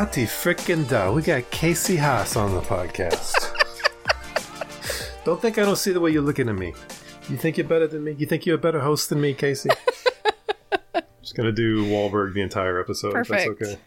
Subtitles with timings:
[0.00, 1.12] Lati frickin' da.
[1.12, 3.52] We got Casey Haas on the podcast.
[5.26, 6.72] don't think I don't see the way you're looking at me.
[7.28, 8.16] You think you're better than me?
[8.16, 9.68] You think you're a better host than me, Casey?
[11.20, 13.08] Just gonna do Wahlberg the entire episode.
[13.08, 13.58] if Perfect.
[13.58, 13.80] That's okay.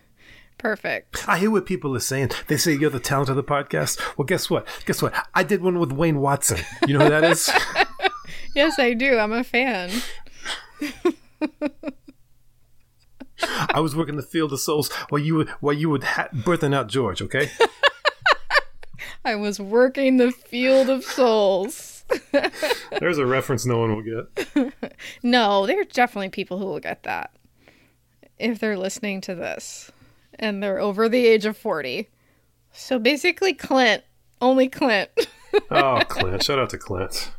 [0.59, 1.27] Perfect.
[1.27, 2.29] I hear what people are saying.
[2.45, 3.99] They say you're the talent of the podcast.
[4.15, 4.67] Well, guess what?
[4.85, 5.15] Guess what?
[5.33, 6.59] I did one with Wayne Watson.
[6.85, 7.49] You know who that is?
[8.55, 9.17] Yes, I do.
[9.17, 9.89] I'm a fan.
[13.69, 16.73] I was working the field of souls while you were while you were ha- birthing
[16.73, 17.21] out George.
[17.21, 17.49] Okay.
[19.25, 22.03] I was working the field of souls.
[22.99, 24.73] There's a reference no one will get.
[25.23, 27.31] No, there's definitely people who will get that
[28.37, 29.91] if they're listening to this
[30.37, 32.09] and they're over the age of 40.
[32.71, 34.03] So basically, Clint,
[34.41, 35.09] only Clint.
[35.71, 36.43] Oh, Clint!
[36.43, 37.31] Shout out to Clint.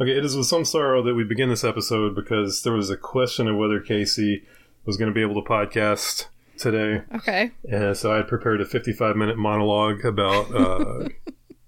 [0.00, 2.96] Okay, it is with some sorrow that we begin this episode because there was a
[2.96, 4.42] question of whether Casey
[4.84, 6.26] was going to be able to podcast
[6.58, 7.02] today.
[7.14, 7.52] okay.
[7.70, 11.08] And so I had prepared a 55 minute monologue about uh,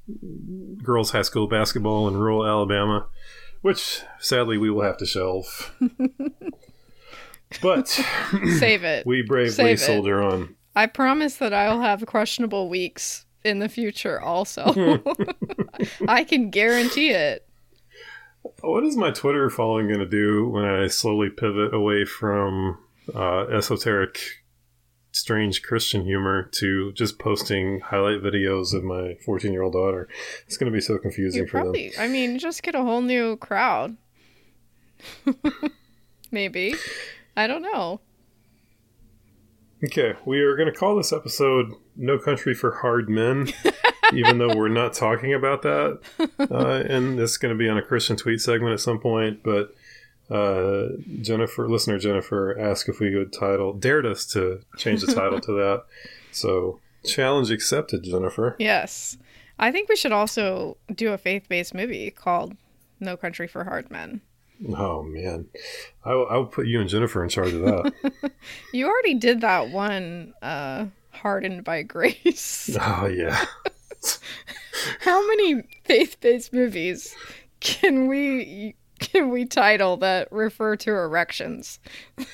[0.83, 3.07] girls' high school basketball in rural Alabama,
[3.63, 5.73] which sadly we will have to shelve.
[7.63, 7.87] but
[8.59, 9.07] Save it.
[9.07, 9.81] we bravely Save it.
[9.81, 10.57] soldier on.
[10.75, 15.01] I promise that I'll have questionable weeks in the future also.
[16.09, 17.46] I can guarantee it.
[18.61, 22.79] What is my Twitter following going to do when I slowly pivot away from
[23.15, 24.19] uh, esoteric,
[25.13, 30.09] strange Christian humor to just posting highlight videos of my 14 year old daughter?
[30.47, 31.91] It's going to be so confusing You for them.
[31.99, 33.97] I mean, just get a whole new crowd.
[36.31, 36.75] Maybe.
[37.37, 38.01] I don't know.
[39.85, 43.49] Okay, we are going to call this episode No Country for Hard Men,
[44.12, 46.00] even though we're not talking about that.
[46.39, 49.43] Uh, and this is going to be on a Christian tweet segment at some point.
[49.43, 49.75] But
[50.31, 50.89] uh,
[51.21, 55.53] Jennifer, listener Jennifer, asked if we would title, dared us to change the title to
[55.53, 55.84] that.
[56.33, 58.56] So, challenge accepted, Jennifer.
[58.59, 59.17] Yes.
[59.59, 62.55] I think we should also do a faith based movie called
[63.00, 64.21] No Country for Hard Men.
[64.77, 65.47] Oh, man.
[66.05, 67.93] I will, I will put you and Jennifer in charge of that.
[68.75, 72.77] You already did that one, uh, Hardened by Grace.
[72.78, 73.47] oh, yeah.
[75.00, 77.15] How many faith based movies
[77.61, 81.78] can we can we title that refer to erections?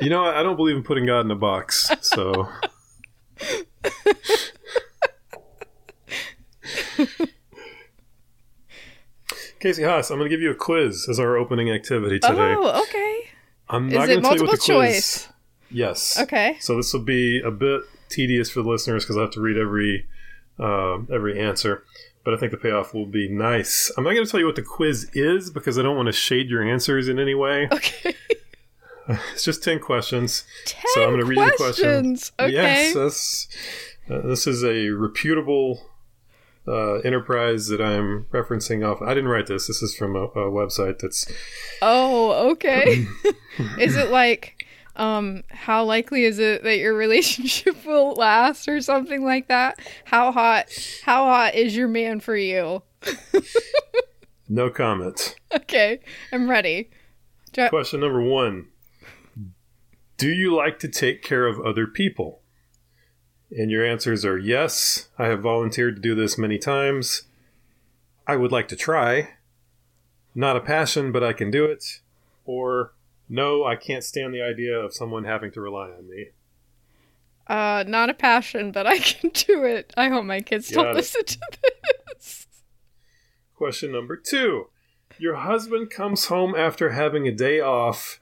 [0.00, 2.48] You know, I don't believe in putting God in a box, so.
[9.58, 12.54] Casey Haas, I'm going to give you a quiz as our opening activity today.
[12.56, 13.28] Oh, okay.
[13.68, 14.66] I'm not it going to tell you what the quiz.
[14.66, 15.28] choice?
[15.68, 16.16] Yes.
[16.16, 16.58] Okay.
[16.60, 19.58] So this will be a bit tedious for the listeners because I have to read
[19.58, 20.06] every
[20.58, 21.84] uh, every answer,
[22.24, 23.90] but I think the payoff will be nice.
[23.96, 26.12] I'm not going to tell you what the quiz is because I don't want to
[26.12, 27.68] shade your answers in any way.
[27.78, 28.14] Okay.
[29.32, 30.44] It's just ten questions.
[30.66, 32.30] Ten so I'm going to read you the questions.
[32.38, 32.52] Okay.
[32.52, 33.48] Yes, this,
[34.10, 35.80] uh, this is a reputable
[36.68, 39.00] uh, enterprise that I'm referencing off.
[39.00, 39.66] I didn't write this.
[39.66, 41.30] This is from a, a website that's.
[41.80, 43.06] Oh, okay.
[43.78, 44.57] is it like
[44.98, 49.78] um how likely is it that your relationship will last or something like that?
[50.04, 50.66] How hot
[51.04, 52.82] how hot is your man for you?
[54.48, 55.36] No comment.
[55.54, 56.00] Okay,
[56.32, 56.88] I'm ready.
[57.52, 58.68] Do- Question number one
[60.16, 62.40] Do you like to take care of other people?
[63.50, 67.24] And your answers are yes, I have volunteered to do this many times.
[68.26, 69.34] I would like to try.
[70.34, 72.00] Not a passion, but I can do it.
[72.44, 72.92] Or
[73.28, 76.26] no, I can't stand the idea of someone having to rely on me.
[77.46, 79.92] Uh not a passion, but I can do it.
[79.96, 80.96] I hope my kids Got don't it.
[80.96, 81.38] listen to
[82.14, 82.46] this.
[83.54, 84.68] Question number two
[85.18, 88.20] Your husband comes home after having a day off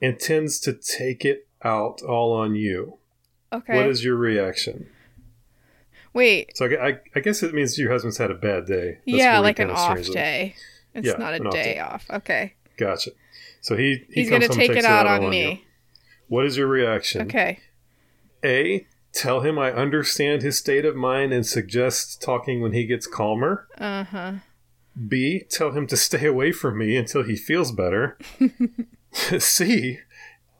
[0.00, 2.98] and tends to take it out all on you.
[3.52, 3.76] Okay.
[3.76, 4.88] What is your reaction?
[6.14, 6.56] Wait.
[6.56, 8.98] So I, I, I guess it means your husband's had a bad day.
[9.06, 10.54] That's yeah, like an off day.
[10.94, 11.78] It's Yeah, not a day day.
[11.78, 12.04] off.
[12.10, 12.54] Okay.
[12.80, 13.10] Gotcha.
[13.60, 15.28] So he, he He's gonna and take it out on you.
[15.30, 15.64] me.
[16.28, 17.22] What is your reaction?
[17.22, 17.60] Okay.
[18.44, 18.86] A.
[19.12, 23.66] Tell him I understand his state of mind and suggest talking when he gets calmer.
[23.76, 24.32] Uh huh.
[25.08, 25.40] B.
[25.50, 28.16] Tell him to stay away from me until he feels better.
[29.12, 29.98] C.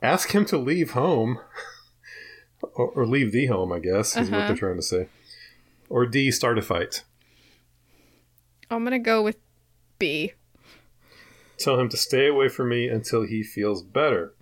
[0.01, 1.39] Ask him to leave home.
[2.75, 4.47] Or, or leave the home, I guess, is what Uh-huh.
[4.49, 5.07] they're trying to say.
[5.89, 6.29] Or D.
[6.31, 7.03] Start a fight.
[8.69, 9.37] I'm gonna go with
[9.97, 10.33] B.
[11.61, 14.33] Tell him to stay away from me until he feels better.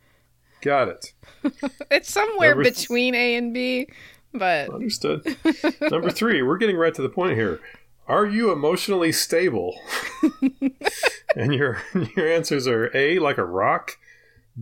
[0.61, 1.13] Got it.
[1.91, 3.87] It's somewhere Number th- between A and B,
[4.33, 5.25] but Understood.
[5.81, 7.59] Number three, we're getting right to the point here.
[8.07, 9.79] Are you emotionally stable?
[11.35, 11.81] and your
[12.15, 13.97] your answers are A, like a rock,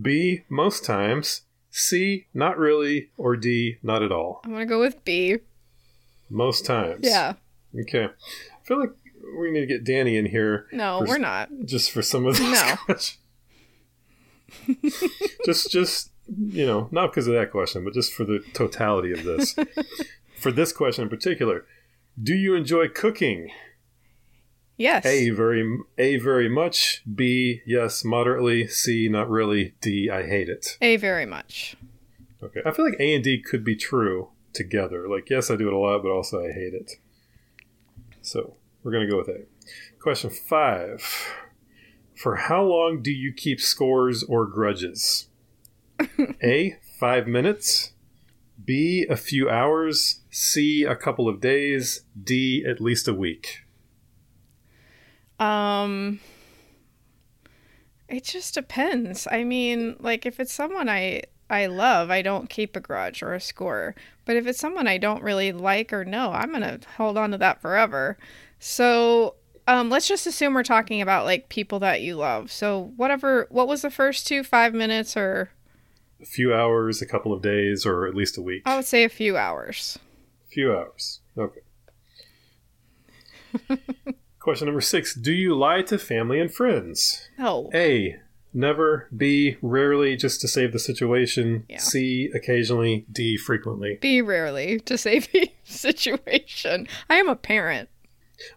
[0.00, 4.40] B, most times, C, not really, or D, not at all?
[4.44, 5.38] I'm gonna go with B.
[6.30, 7.00] Most times.
[7.02, 7.34] Yeah.
[7.78, 8.04] Okay.
[8.04, 8.92] I feel like
[9.38, 11.48] we need to get Danny in here No, For- we're not.
[11.64, 12.76] just for some of these No.
[15.44, 19.24] just, just you know, not because of that question, but just for the totality of
[19.24, 19.54] this.
[20.38, 21.64] for this question in particular,
[22.22, 23.50] do you enjoy cooking?
[24.76, 25.04] Yes.
[25.06, 27.02] A very A very much.
[27.12, 28.68] B yes moderately.
[28.68, 29.74] C not really.
[29.80, 30.76] D I hate it.
[30.80, 31.76] A very much.
[32.42, 35.08] Okay, I feel like A and D could be true together.
[35.08, 36.92] Like yes, I do it a lot, but also I hate it.
[38.22, 39.44] So we're gonna go with A.
[40.00, 41.02] Question five:
[42.14, 45.28] For how long do you keep scores or grudges?
[46.42, 47.92] A five minutes.
[48.64, 50.20] B a few hours.
[50.30, 52.02] C a couple of days.
[52.20, 53.64] D at least a week.
[55.38, 56.20] Um
[58.08, 59.28] it just depends.
[59.30, 63.34] I mean, like if it's someone I I love, I don't keep a grudge or
[63.34, 63.94] a score.
[64.24, 67.30] But if it's someone I don't really like or know, I'm going to hold on
[67.30, 68.18] to that forever.
[68.58, 69.34] So,
[69.66, 72.50] um let's just assume we're talking about like people that you love.
[72.50, 75.50] So, whatever what was the first two 5 minutes or
[76.20, 78.62] a few hours, a couple of days, or at least a week.
[78.66, 79.98] I would say a few hours.
[80.46, 81.20] A few hours.
[81.36, 81.60] Okay.
[84.38, 87.28] Question number six Do you lie to family and friends?
[87.38, 87.70] No.
[87.74, 88.16] A.
[88.54, 89.08] Never.
[89.14, 89.56] B.
[89.60, 91.64] Rarely, just to save the situation.
[91.68, 91.78] Yeah.
[91.78, 92.30] C.
[92.34, 93.04] Occasionally.
[93.12, 93.36] D.
[93.36, 93.98] Frequently.
[94.00, 94.20] B.
[94.22, 96.88] rarely to save the situation.
[97.08, 97.88] I am a parent.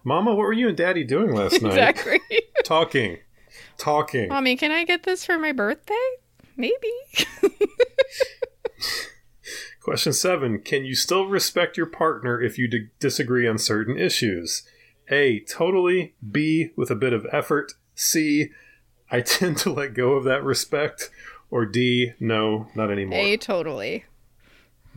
[0.04, 1.70] Mama, what were you and Daddy doing last night?
[1.72, 2.20] Exactly.
[2.64, 3.18] Talking.
[3.78, 4.30] Talking.
[4.30, 5.94] Mommy, can I get this for my birthday?
[6.56, 6.92] Maybe.
[9.82, 14.64] Question seven Can you still respect your partner if you d- disagree on certain issues?
[15.10, 15.40] A.
[15.42, 16.14] Totally.
[16.30, 16.70] B.
[16.76, 17.74] With a bit of effort.
[17.96, 18.50] C.
[19.10, 21.10] I tend to let go of that respect.
[21.50, 22.14] Or D.
[22.20, 23.20] No, not anymore.
[23.20, 24.06] A totally.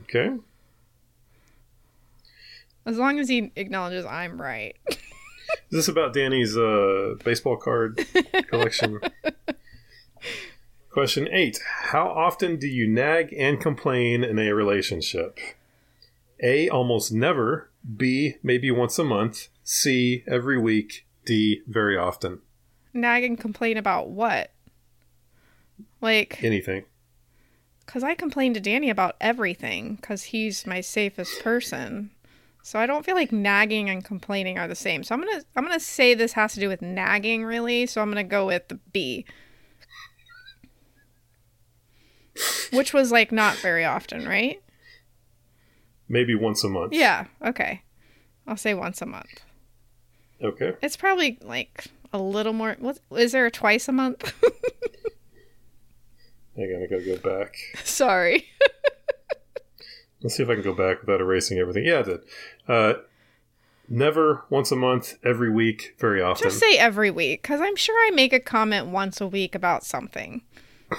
[0.02, 0.36] Okay.
[2.86, 4.76] As long as he acknowledges I'm right.
[4.88, 4.96] Is
[5.70, 8.04] this about Danny's uh, baseball card
[8.48, 9.00] collection?
[10.90, 11.58] Question eight
[11.90, 15.38] How often do you nag and complain in a relationship?
[16.42, 16.68] A.
[16.68, 17.70] Almost never.
[17.96, 18.36] B.
[18.42, 19.48] Maybe once a month.
[19.62, 20.22] C.
[20.26, 21.06] Every week.
[21.24, 21.62] D.
[21.66, 22.40] Very often.
[22.92, 24.50] Nag and complain about what?
[26.00, 26.84] Like, Anything.
[27.86, 32.10] because I complain to Danny about everything because he's my safest person.
[32.64, 35.04] So I don't feel like nagging and complaining are the same.
[35.04, 37.84] So I'm gonna I'm gonna say this has to do with nagging, really.
[37.84, 39.26] So I'm gonna go with the B,
[42.72, 44.62] which was like not very often, right?
[46.08, 46.94] Maybe once a month.
[46.94, 47.26] Yeah.
[47.44, 47.82] Okay.
[48.46, 49.42] I'll say once a month.
[50.42, 50.72] Okay.
[50.80, 52.76] It's probably like a little more.
[52.78, 54.32] What is there a twice a month?
[56.56, 57.56] Hang on, I gotta go back.
[57.84, 58.46] Sorry.
[60.24, 61.84] Let's see if I can go back without erasing everything.
[61.84, 62.20] Yeah, I did.
[62.66, 62.94] Uh,
[63.88, 66.48] never once a month, every week, very often.
[66.48, 69.84] Just say every week because I'm sure I make a comment once a week about
[69.84, 70.42] something.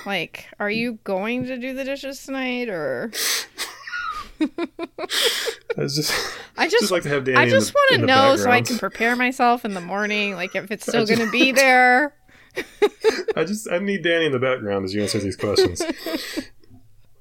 [0.05, 3.11] Like, are you going to do the dishes tonight or
[4.41, 6.11] I just,
[6.57, 7.37] I just, just like to have Danny.
[7.37, 10.71] I just want to know so I can prepare myself in the morning like if
[10.71, 12.13] it's still going to be there.
[13.35, 15.81] I just I need Danny in the background as you answer these questions.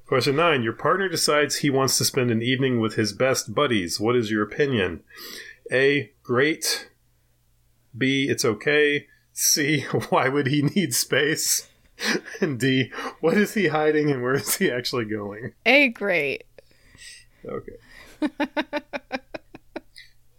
[0.07, 3.99] Question nine: Your partner decides he wants to spend an evening with his best buddies.
[3.99, 5.03] What is your opinion?
[5.73, 6.13] A.
[6.23, 6.91] Great.
[7.97, 8.29] B.
[8.29, 9.07] It's okay.
[9.33, 9.81] C.
[10.11, 11.69] Why would he need space?
[12.41, 12.91] And D.
[13.21, 15.53] What is he hiding and where is he actually going?
[15.65, 16.43] A great.
[17.47, 17.77] Okay.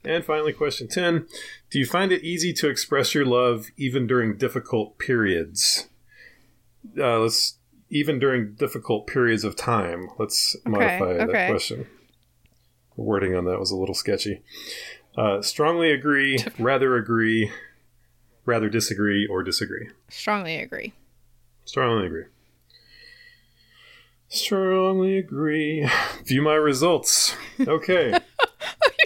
[0.03, 1.25] and finally, question 10
[1.69, 5.87] Do you find it easy to express your love even during difficult periods?
[6.97, 7.55] Uh, let's
[7.95, 10.09] even during difficult periods of time.
[10.19, 11.87] Let's modify that question.
[12.97, 14.41] The wording on that was a little sketchy.
[15.17, 17.53] Uh, strongly agree, rather agree,
[18.45, 19.87] rather disagree, or disagree.
[20.09, 20.91] Strongly agree.
[21.63, 22.25] Strongly agree.
[24.27, 25.89] Strongly agree.
[26.25, 27.33] View my results.
[27.61, 28.09] Okay.
[28.09, 28.19] You're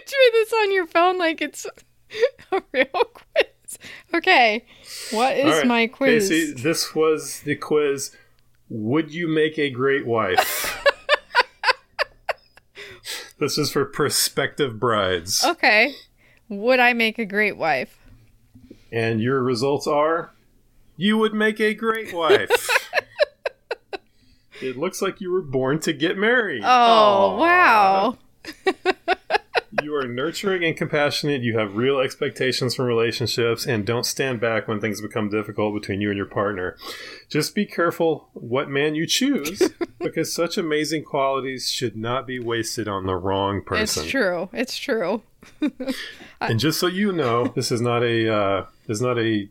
[0.07, 1.67] doing this on your phone like it's
[2.51, 3.77] a real quiz.
[4.15, 4.65] Okay.
[5.11, 5.67] What is right.
[5.67, 6.27] my quiz?
[6.29, 8.15] Casey, this was the quiz.
[8.69, 10.85] Would you make a great wife?
[13.39, 15.43] this is for prospective brides.
[15.43, 15.93] Okay.
[16.49, 17.97] Would I make a great wife?
[18.91, 20.31] And your results are
[20.99, 22.89] you would make a great wife.
[24.61, 26.61] it looks like you were born to get married.
[26.61, 27.37] Oh, Aw.
[27.37, 28.17] wow.
[29.83, 31.41] You are nurturing and compassionate.
[31.41, 36.01] You have real expectations from relationships and don't stand back when things become difficult between
[36.01, 36.77] you and your partner.
[37.29, 39.61] Just be careful what man you choose
[39.99, 44.03] because such amazing qualities should not be wasted on the wrong person.
[44.03, 44.49] It's true.
[44.53, 45.21] It's true.
[46.41, 49.49] And just so you know, this is not a uh, this is not a,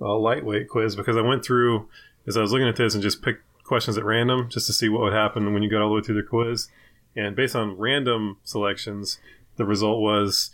[0.00, 1.88] a lightweight quiz because I went through
[2.26, 4.88] as I was looking at this and just picked questions at random just to see
[4.88, 6.68] what would happen when you got all the way through the quiz.
[7.16, 9.18] And based on random selections,
[9.56, 10.50] the result was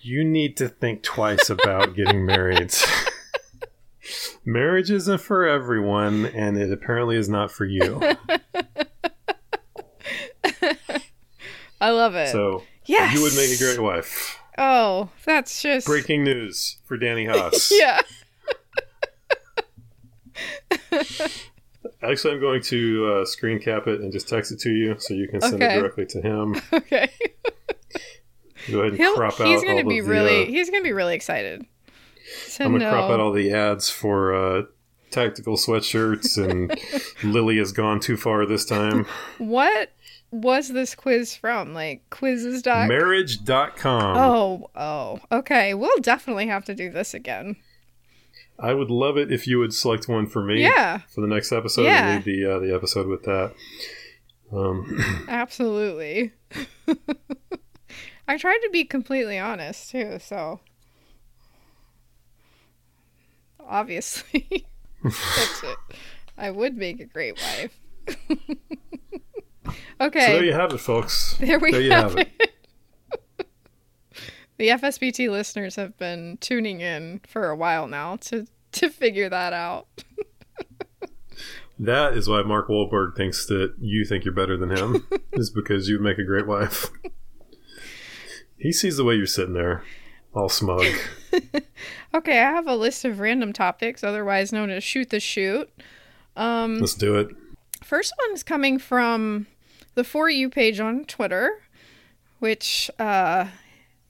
[0.00, 2.74] you need to think twice about getting married.
[4.44, 8.00] Marriage isn't for everyone, and it apparently is not for you.
[11.80, 12.30] I love it.
[12.30, 13.14] So yes.
[13.14, 14.38] you would make a great wife.
[14.58, 17.70] Oh, that's just Breaking news for Danny Haas.
[17.72, 18.00] Yeah.
[22.02, 25.14] Actually, I'm going to uh, screen cap it and just text it to you so
[25.14, 25.76] you can send Okay.
[25.76, 26.60] it directly to him.
[26.72, 27.10] Okay.
[28.70, 30.82] Go ahead and He'll, crop out he's gonna be of the, really uh, he's gonna
[30.82, 31.64] be really excited.
[32.56, 32.90] To I'm gonna know.
[32.90, 34.62] crop out all the ads for uh,
[35.10, 36.72] tactical sweatshirts and
[37.32, 39.06] Lily has gone too far this time.
[39.38, 39.90] what
[40.30, 41.74] was this quiz from?
[41.74, 44.16] Like quizzes dot Marriage.com.
[44.16, 45.18] Oh, oh.
[45.32, 45.74] Okay.
[45.74, 47.56] We'll definitely have to do this again.
[48.56, 50.98] I would love it if you would select one for me Yeah.
[51.12, 52.10] for the next episode Yeah.
[52.16, 53.52] and lead the uh, the episode with that.
[54.52, 56.32] Um, Absolutely.
[58.30, 60.60] I tried to be completely honest too, so
[63.58, 64.64] obviously
[65.02, 65.76] that's it.
[66.38, 67.80] I would make a great wife.
[70.00, 70.26] okay.
[70.26, 71.38] So there you have it, folks.
[71.40, 73.48] There we there you have, have it.
[74.58, 79.52] the FSBT listeners have been tuning in for a while now to to figure that
[79.52, 79.88] out.
[81.80, 85.88] That is why Mark Wahlberg thinks that you think you're better than him, is because
[85.88, 86.90] you'd make a great wife.
[88.60, 89.82] He sees the way you're sitting there,
[90.34, 90.86] all smug.
[92.12, 95.70] Okay, I have a list of random topics, otherwise known as shoot the shoot.
[96.36, 97.28] Um, Let's do it.
[97.84, 99.46] first one is coming from
[99.94, 101.62] the For You page on Twitter,
[102.40, 103.46] which, uh,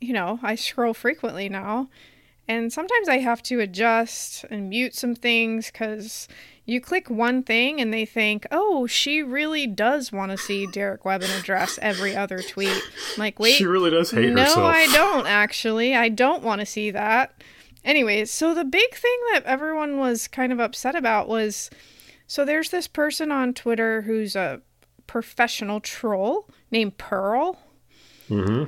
[0.01, 1.91] you know, I scroll frequently now.
[2.49, 6.27] And sometimes I have to adjust and mute some things because
[6.71, 11.05] you click one thing and they think, oh, she really does want to see Derek
[11.05, 12.69] Webb address every other tweet.
[12.69, 14.59] I'm like, wait, she really does hate no, herself.
[14.59, 15.97] No, I don't actually.
[15.97, 17.43] I don't want to see that.
[17.85, 21.71] Anyways, so the big thing that everyone was kind of upset about was
[22.29, 24.61] so there's this person on Twitter who's a
[25.09, 27.59] professional troll named Pearl.
[28.29, 28.65] hmm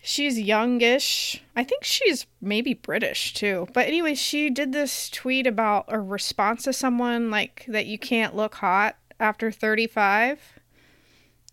[0.00, 1.42] She's youngish.
[1.56, 3.66] I think she's maybe British too.
[3.74, 8.36] But anyway, she did this tweet about a response to someone like that you can't
[8.36, 10.60] look hot after 35.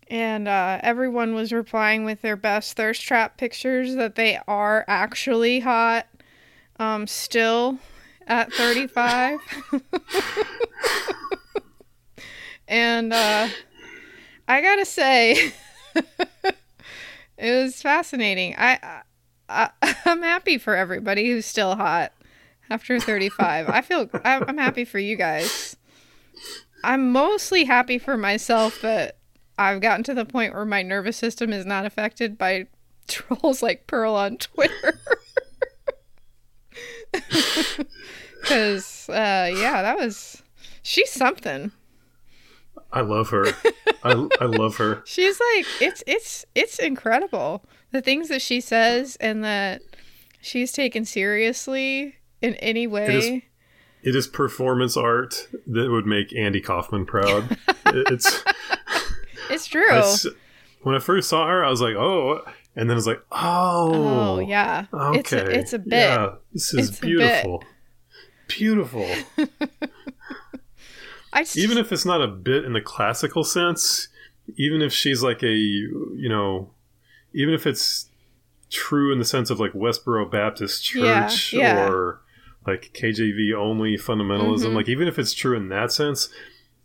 [0.08, 5.60] And uh, everyone was replying with their best thirst trap pictures that they are actually
[5.60, 6.06] hot
[6.78, 7.78] um, still
[8.26, 9.40] at 35.
[12.68, 13.48] and uh,
[14.46, 15.52] I gotta say,
[17.38, 18.54] it was fascinating.
[18.56, 19.02] I,
[19.48, 19.70] I
[20.04, 22.12] I'm happy for everybody who's still hot
[22.70, 23.68] after 35.
[23.68, 25.76] I feel I'm I'm happy for you guys.
[26.84, 29.18] I'm mostly happy for myself but
[29.58, 32.66] I've gotten to the point where my nervous system is not affected by
[33.08, 35.00] trolls like Pearl on Twitter.
[38.42, 40.42] Cuz uh yeah, that was
[40.82, 41.72] she's something.
[42.92, 43.46] I love her.
[44.02, 45.02] I, I love her.
[45.06, 49.82] She's like it's it's it's incredible the things that she says and that
[50.40, 53.44] she's taken seriously in any way.
[54.02, 57.58] It is performance art that would make Andy Kaufman proud.
[57.86, 58.44] It's
[59.50, 59.90] it's true.
[59.90, 60.16] I
[60.82, 62.42] when I first saw her, I was like, oh,
[62.76, 65.98] and then it's like, oh, oh yeah, okay, it's a, it's a bit.
[65.98, 67.64] Yeah, this is It's beautiful,
[68.46, 69.08] beautiful.
[71.36, 74.08] I s- even if it's not a bit in the classical sense,
[74.56, 76.70] even if she's like a, you know,
[77.34, 78.06] even if it's
[78.70, 81.88] true in the sense of like Westboro Baptist Church yeah.
[81.88, 82.20] or
[82.66, 84.74] like KJV only fundamentalism, Mhm.
[84.74, 86.28] like even if it's true in that sense,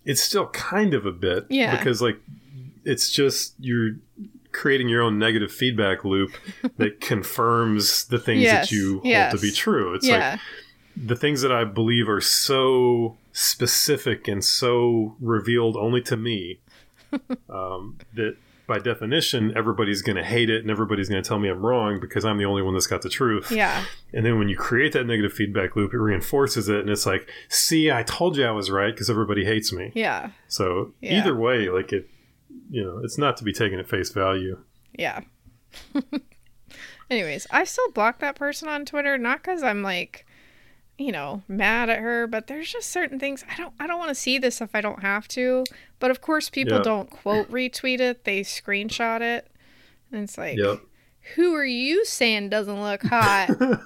[0.06, 1.46] it's still kind of a bit.
[1.50, 1.76] Yeah.
[1.76, 2.20] Because like
[2.84, 3.92] it's just you're
[4.52, 6.32] creating your own negative feedback loop
[6.78, 9.32] that confirms the things Yes, that you yes.
[9.32, 9.94] hold to be true.
[9.96, 10.40] It's like
[10.98, 16.60] the things that I believe are so specific and so revealed only to me
[17.50, 18.36] um, that
[18.68, 22.00] by definition everybody's going to hate it and everybody's going to tell me I'm wrong
[22.00, 23.52] because I'm the only one that's got the truth.
[23.52, 23.84] yeah,
[24.14, 27.28] And then when you create that negative feedback loop, it reinforces it and it's like,
[27.50, 29.92] see, I told you I was right because everybody hates me.
[29.94, 31.20] yeah, So Yeah.
[31.20, 32.10] either way, like it,
[32.70, 34.60] you know, it's not to be taken at face value.
[34.98, 35.22] yeah.
[37.10, 40.26] Anyways, I still block that person on Twitter not because I'm like
[40.98, 44.10] you know, mad at her, but there's just certain things I don't I don't want
[44.10, 45.64] to see this if I don't have to.
[46.00, 46.84] But of course people Yeah.
[46.84, 49.48] don't quote retweet it, they screenshot it.
[50.12, 50.58] And it's like
[51.36, 53.50] who are you saying doesn't look hot?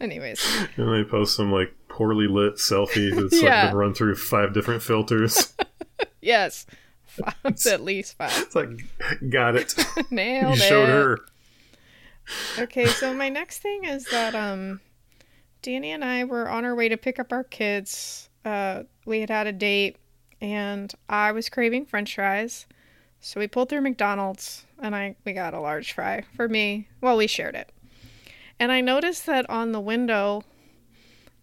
[0.00, 0.44] Anyways,
[0.76, 3.62] And they post some like poorly lit selfie that's Yeah.
[3.62, 5.54] like been run through five different filters.
[6.20, 6.66] yes.
[7.06, 7.34] Five,
[7.70, 8.32] at least five.
[8.36, 8.68] it's like,
[9.30, 9.74] got it.
[10.10, 10.66] Nailed you it.
[10.68, 11.18] showed her.
[12.58, 14.80] Okay, so my next thing is that um
[15.62, 18.28] Danny and I were on our way to pick up our kids.
[18.44, 19.96] Uh we had had a date
[20.40, 22.66] and I was craving french fries.
[23.20, 26.88] So we pulled through McDonald's and I we got a large fry for me.
[27.00, 27.70] Well, we shared it.
[28.58, 30.42] And I noticed that on the window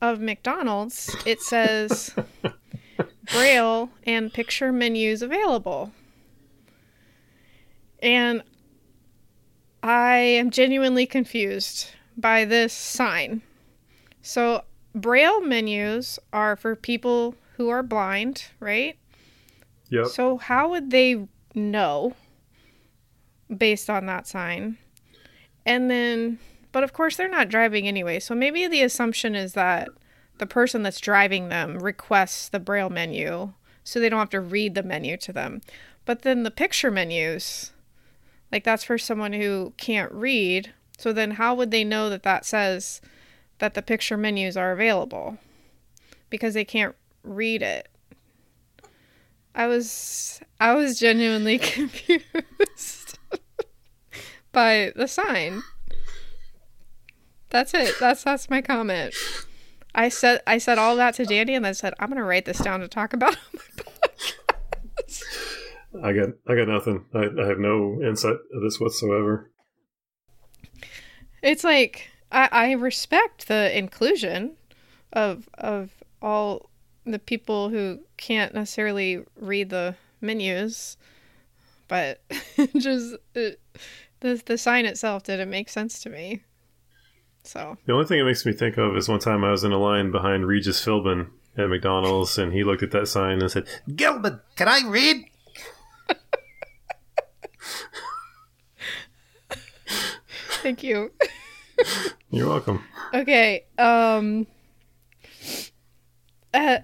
[0.02, 2.14] of McDonald's it says
[3.32, 5.92] Braille and picture menus available.
[8.02, 8.44] And
[9.82, 13.42] I am genuinely confused by this sign.
[14.22, 18.98] So, Braille menus are for people who are blind, right?
[19.90, 20.08] Yep.
[20.08, 22.16] So, how would they know
[23.56, 24.78] based on that sign?
[25.66, 26.40] And then,
[26.72, 28.20] but of course, they're not driving anyway.
[28.20, 29.90] So, maybe the assumption is that
[30.38, 34.76] the person that's driving them requests the Braille menu so they don't have to read
[34.76, 35.62] the menu to them.
[36.06, 37.72] But then the picture menus,
[38.52, 40.74] like that's for someone who can't read.
[40.98, 43.02] So then how would they know that that says
[43.60, 45.38] that the picture menus are available?
[46.30, 47.90] Because they can't read it.
[49.56, 53.20] I was I was genuinely confused
[54.52, 55.64] by the sign.
[57.50, 57.96] That's it.
[58.00, 59.14] That's that's my comment.
[59.96, 62.60] I said I said all that to Danny and then said I'm gonna write this
[62.60, 63.89] down to talk about on my podcast.
[66.04, 67.06] I got I got nothing.
[67.14, 69.52] I, I have no insight of this whatsoever.
[71.42, 74.56] It's like I, I respect the inclusion
[75.14, 76.70] of of all
[77.06, 80.98] the people who can't necessarily read the menus,
[81.88, 82.22] but
[82.78, 83.60] just it,
[84.20, 86.44] the the sign itself didn't make sense to me.
[87.44, 89.72] So The only thing it makes me think of is one time I was in
[89.72, 93.66] a line behind Regis Philbin at McDonald's, and he looked at that sign and said,
[93.96, 95.29] Gilbert, can I read?
[100.60, 101.12] Thank you.
[102.30, 103.66] "You're welcome." Okay.
[103.78, 104.48] Um.
[106.54, 106.80] Uh,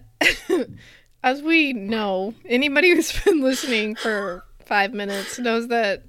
[1.23, 6.03] as we know, anybody who's been listening for five minutes knows that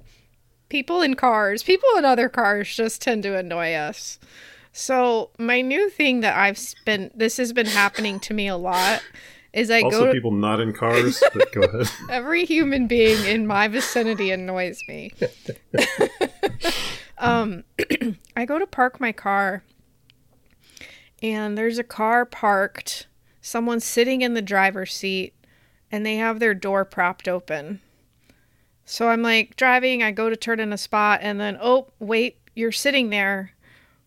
[0.69, 4.19] people in cars, people in other cars, just tend to annoy us.
[4.71, 9.01] So my new thing that I've been, this has been happening to me a lot,
[9.53, 11.23] is I Also, go to people not in cars.
[11.33, 11.89] But go ahead.
[12.11, 15.13] every human being in my vicinity annoys me.
[17.19, 17.63] um,
[18.35, 19.63] I go to park my car,
[21.21, 23.07] and there's a car parked.
[23.41, 25.33] Someone's sitting in the driver's seat,
[25.91, 27.81] and they have their door propped open.
[28.85, 32.37] So I'm like driving, I go to turn in a spot, and then, oh, wait,
[32.55, 33.51] you're sitting there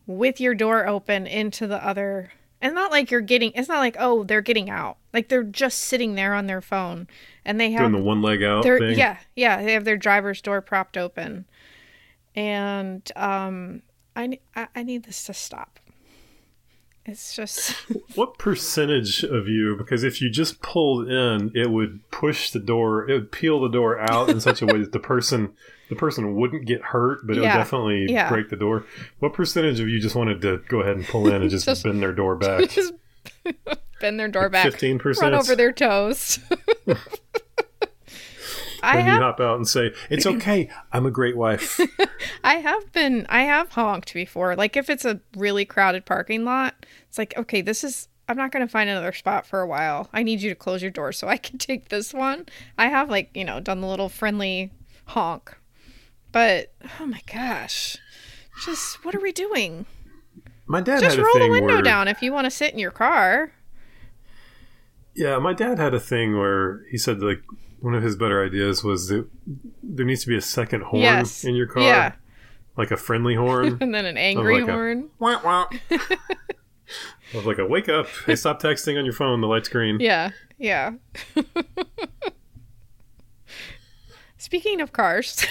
[0.06, 2.32] with your door open into the other.
[2.62, 4.98] And not like you're getting, it's not like, oh, they're getting out.
[5.12, 7.08] Like they're just sitting there on their phone
[7.44, 8.96] and they have Doing the one leg out thing.
[8.96, 11.46] yeah yeah they have their driver's door propped open
[12.36, 13.82] and um
[14.16, 15.78] I, I i need this to stop
[17.06, 17.72] it's just
[18.14, 19.74] What percentage of you?
[19.76, 23.08] Because if you just pulled in, it would push the door.
[23.08, 25.52] It would peel the door out in such a way that the person,
[25.88, 27.54] the person wouldn't get hurt, but it Yeah.
[27.54, 28.28] would definitely Yeah.
[28.28, 28.84] break the door.
[29.18, 31.84] What percentage of you just wanted to go ahead and pull in and just, Just-
[31.84, 32.68] bend their door back?
[32.68, 32.92] just
[34.00, 35.32] bend their door back Fifteen percent.
[35.32, 36.38] run over their toes
[38.82, 40.70] i And you hop out and say, "It's okay.
[40.92, 41.80] I'm a great wife."
[42.44, 44.56] i have been i have honked before.
[44.56, 48.52] Like if it's a really crowded parking lot it's like okay this is i'm not
[48.52, 50.08] going to find another spot for a while.
[50.12, 52.46] I need you to close your door so i can take this one.
[52.78, 54.70] I have like you know done the little friendly
[55.06, 55.56] honk.
[56.32, 57.98] But oh my gosh.
[58.64, 59.86] Just what are we doing?
[60.66, 62.72] My dad just had a roll the window where, down if you want to sit
[62.72, 63.52] in your car.
[65.14, 67.42] Yeah, my dad had a thing where he said like
[67.80, 69.26] one of his better ideas was that
[69.82, 71.44] there needs to be a second horn Yes.
[71.44, 72.12] in your car, yeah
[72.76, 73.76] like a friendly horn.
[73.82, 75.66] and then an angry like a- horn Wah, wah.
[77.34, 79.40] of like a wake up, hey, stop texting on your phone.
[79.40, 79.98] The light's green.
[80.00, 80.92] Yeah, yeah.
[84.38, 85.44] Speaking of cars.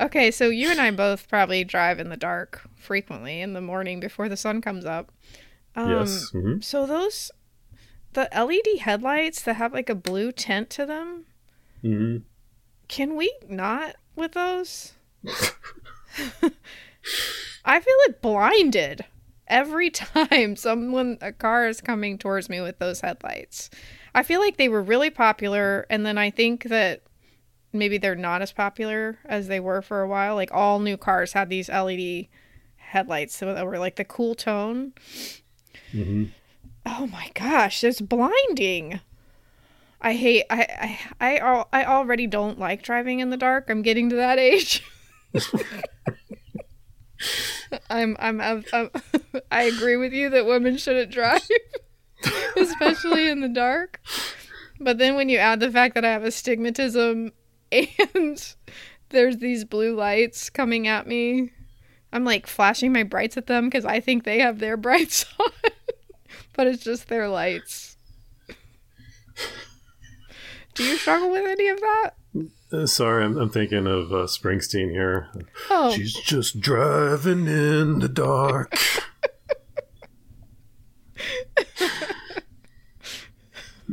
[0.00, 4.00] okay, so you and I both probably drive in the dark frequently in the morning
[4.00, 5.12] before the sun comes up.
[5.76, 6.30] Um, yes.
[6.30, 7.30] hmm So those
[8.12, 11.26] the LED headlights that have like a blue tint to them,
[11.82, 12.18] hmm
[12.88, 14.94] can we not with those?
[17.64, 19.04] I feel like blinded
[19.46, 23.70] every time someone a car is coming towards me with those headlights.
[24.14, 27.02] I feel like they were really popular and then I think that
[27.72, 30.34] maybe they're not as popular as they were for a while.
[30.34, 32.26] Like all new cars had these LED
[32.76, 34.92] headlights that were like the cool tone.
[35.92, 36.24] hmm
[36.86, 39.00] Oh my gosh, it's blinding.
[40.00, 43.68] I hate I I I, I already don't like driving in the dark.
[43.68, 44.82] I'm getting to that age.
[47.90, 48.90] I'm, I'm I'm I'm
[49.50, 51.46] I agree with you that women shouldn't drive,
[52.56, 54.00] especially in the dark.
[54.80, 57.32] But then when you add the fact that I have astigmatism
[57.70, 58.54] and
[59.10, 61.50] there's these blue lights coming at me,
[62.12, 65.50] I'm like flashing my brights at them because I think they have their brights on,
[66.60, 67.96] but it's just their lights.
[70.74, 72.10] Do you struggle with any of that?
[72.70, 75.30] Uh, sorry, I'm, I'm thinking of uh, Springsteen here.
[75.70, 78.74] Oh, She's just driving in the dark.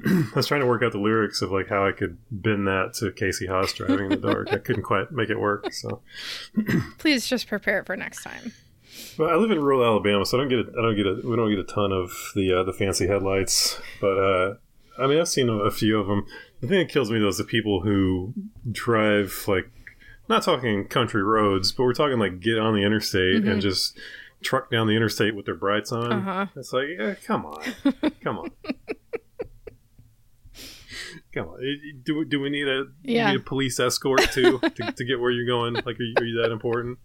[0.06, 2.96] I was trying to work out the lyrics of like how I could bend that
[2.96, 4.52] to Casey Haas driving in the dark.
[4.52, 5.72] I couldn't quite make it work.
[5.72, 6.02] So,
[6.98, 8.52] please just prepare it for next time.
[9.18, 11.22] But I live in rural Alabama, so I don't get a, I don't get a,
[11.28, 13.80] we don't get a ton of the uh, the fancy headlights.
[14.02, 14.56] But uh,
[15.00, 16.26] I mean, I've seen a, a few of them.
[16.62, 18.34] The thing that kills me though is the people who
[18.72, 19.70] drive like
[20.30, 23.98] not talking country roads, but we're talking like get on the interstate and just
[24.42, 26.12] truck down the interstate with their brights on.
[26.12, 26.46] Uh-huh.
[26.56, 27.64] It's like, yeah, come on,
[28.24, 28.50] come on.
[31.34, 31.60] Come on.
[32.04, 33.32] Do, do we need a Yeah.
[33.32, 35.76] need a police escort too to, to get where you're going?
[35.76, 36.98] Like, are you, are you that important?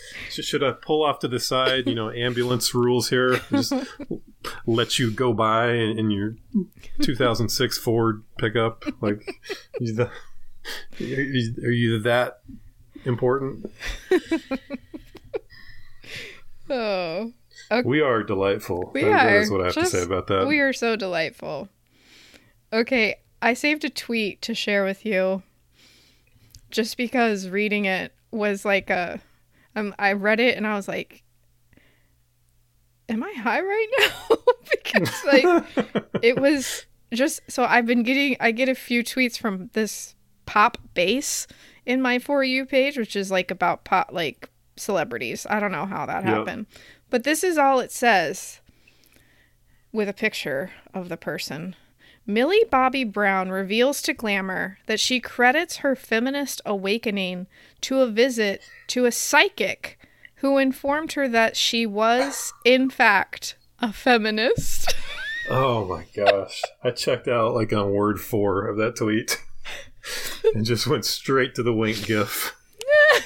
[0.30, 1.86] Should, should I pull off to the side?
[1.88, 3.40] You know, ambulance rules here.
[3.50, 3.72] Just
[4.66, 6.36] let you go by in, in your
[7.02, 8.84] 2006 Ford pickup.
[9.02, 9.22] Like,
[9.80, 10.08] are,
[10.98, 12.40] you, are you that
[13.04, 13.70] important?
[16.70, 17.32] Oh,
[17.84, 18.90] We are delightful.
[18.94, 19.40] We That- that are.
[19.40, 20.46] is what I have Just- to say about that.
[20.46, 21.68] we are so delightful.
[22.72, 25.42] Okay, I saved a tweet to share with you
[26.70, 29.20] just because reading it was like a.
[29.78, 31.22] Um, I read it and I was like,
[33.08, 34.36] am I high right now?
[34.70, 35.64] because, like,
[36.22, 37.40] it was just.
[37.48, 38.36] So I've been getting.
[38.40, 40.14] I get a few tweets from this
[40.46, 41.46] pop base
[41.86, 45.46] in my For You page, which is like about pop, like celebrities.
[45.48, 46.34] I don't know how that Yep.
[46.34, 46.66] happened.
[47.10, 48.60] But this is all it says
[49.92, 51.74] with a picture of the person.
[52.30, 57.46] Millie Bobby Brown reveals to Glamour that she credits her feminist awakening
[57.80, 59.98] to a visit to a psychic
[60.36, 64.94] who informed her that she was, in fact, a feminist.
[65.50, 66.60] Oh my gosh.
[66.84, 69.42] I checked out like on word four of that tweet
[70.54, 72.54] and just went straight to the wink gif.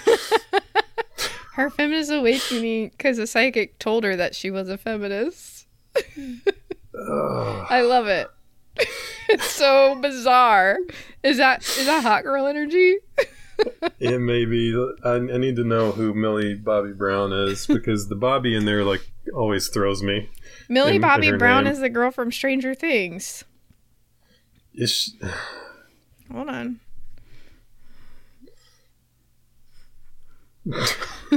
[1.55, 5.67] Her feminist awakening because a psychic told her that she was a feminist.
[6.95, 8.31] I love it.
[9.33, 10.79] It's so bizarre.
[11.23, 12.97] Is that is that hot girl energy?
[14.01, 14.75] it may be.
[15.05, 18.85] I, I need to know who Millie Bobby Brown is because the Bobby in there
[18.85, 20.31] like always throws me.
[20.69, 21.73] Millie In- in Bobby her Brown name.
[21.73, 23.45] is the girl from Stranger Things.
[24.75, 25.13] Is she-
[26.33, 26.81] Hold on.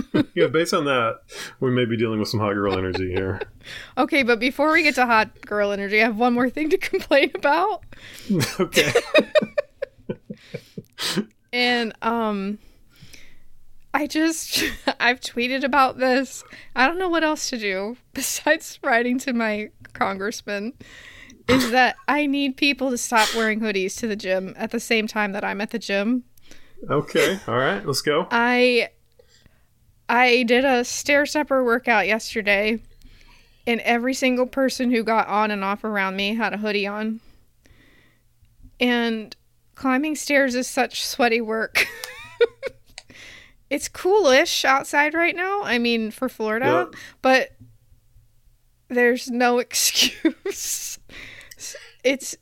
[0.35, 1.19] yeah, based on that,
[1.59, 3.41] we may be dealing with some hot girl energy here.
[3.97, 6.77] Okay, but before we get to hot girl energy, I have one more thing to
[6.77, 7.83] complain about.
[8.59, 8.91] okay.
[11.51, 12.59] And um
[13.91, 14.63] I just
[14.99, 16.43] I've tweeted about this.
[16.75, 20.73] I don't know what else to do besides writing to my congressman.
[21.47, 25.07] Is that I need people to stop wearing hoodies to the gym at the same
[25.07, 26.23] time that I'm at the gym.
[26.89, 27.39] Okay.
[27.47, 27.85] All right.
[27.85, 28.27] Let's go.
[28.31, 28.89] I
[30.07, 32.79] I did a stair stepper workout yesterday,
[33.65, 37.19] and every single person who got on and off around me had a hoodie on.
[38.79, 39.35] And
[39.75, 41.87] climbing stairs is such sweaty work.
[43.69, 45.63] it's coolish outside right now.
[45.63, 46.95] I mean, for Florida, Yep.
[47.21, 47.49] but
[48.89, 50.99] there's no excuse.
[52.03, 52.35] It's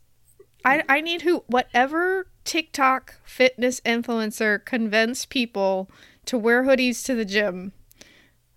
[0.65, 5.89] I I need who whatever TikTok fitness influencer convince people
[6.25, 7.73] to wear hoodies to the gym.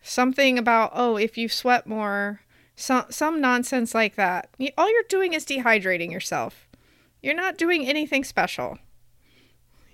[0.02, 2.40] Something about oh, if you sweat more,
[2.76, 4.50] some some nonsense like that.
[4.78, 6.68] All you're doing is dehydrating yourself.
[7.22, 8.78] You're not doing anything special.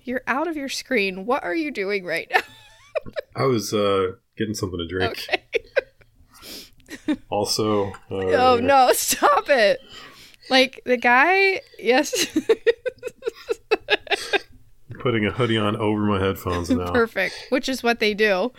[0.03, 1.25] You're out of your screen.
[1.25, 2.41] What are you doing right now?
[3.35, 5.17] I was uh, getting something to drink.
[5.29, 5.43] Okay.
[7.29, 7.87] Also.
[7.87, 9.79] Uh, Oh no, stop it.
[10.49, 12.27] Like the guy, yes.
[15.03, 16.89] Putting a hoodie on over my headphones now.
[16.93, 18.53] Perfect, which is what they do.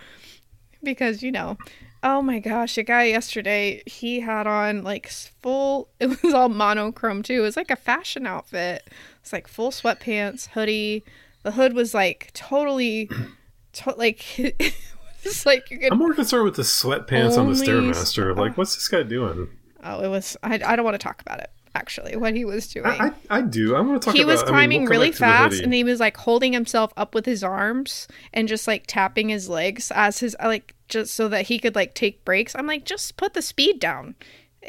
[0.83, 1.57] because you know
[2.03, 7.23] oh my gosh a guy yesterday he had on like full it was all monochrome
[7.23, 8.87] too it was like a fashion outfit
[9.23, 11.03] it's like full sweatpants hoodie
[11.45, 13.09] the hood was like totally
[13.73, 18.37] to- like it's like you could I'm more concerned with the sweatpants on the Stairmaster.
[18.37, 19.49] Like, what's this guy doing?
[19.83, 22.69] oh it was I, I don't want to talk about it actually what he was
[22.69, 22.87] doing.
[22.87, 23.75] I, I, I do.
[23.75, 25.57] I want to talk he about was I mean, climbing we'll really back to the
[25.57, 29.29] fast and he was like holding himself up with his arms and just like tapping
[29.29, 32.55] his legs as his like just so that he could like take breaks.
[32.55, 34.15] I'm like just put the speed down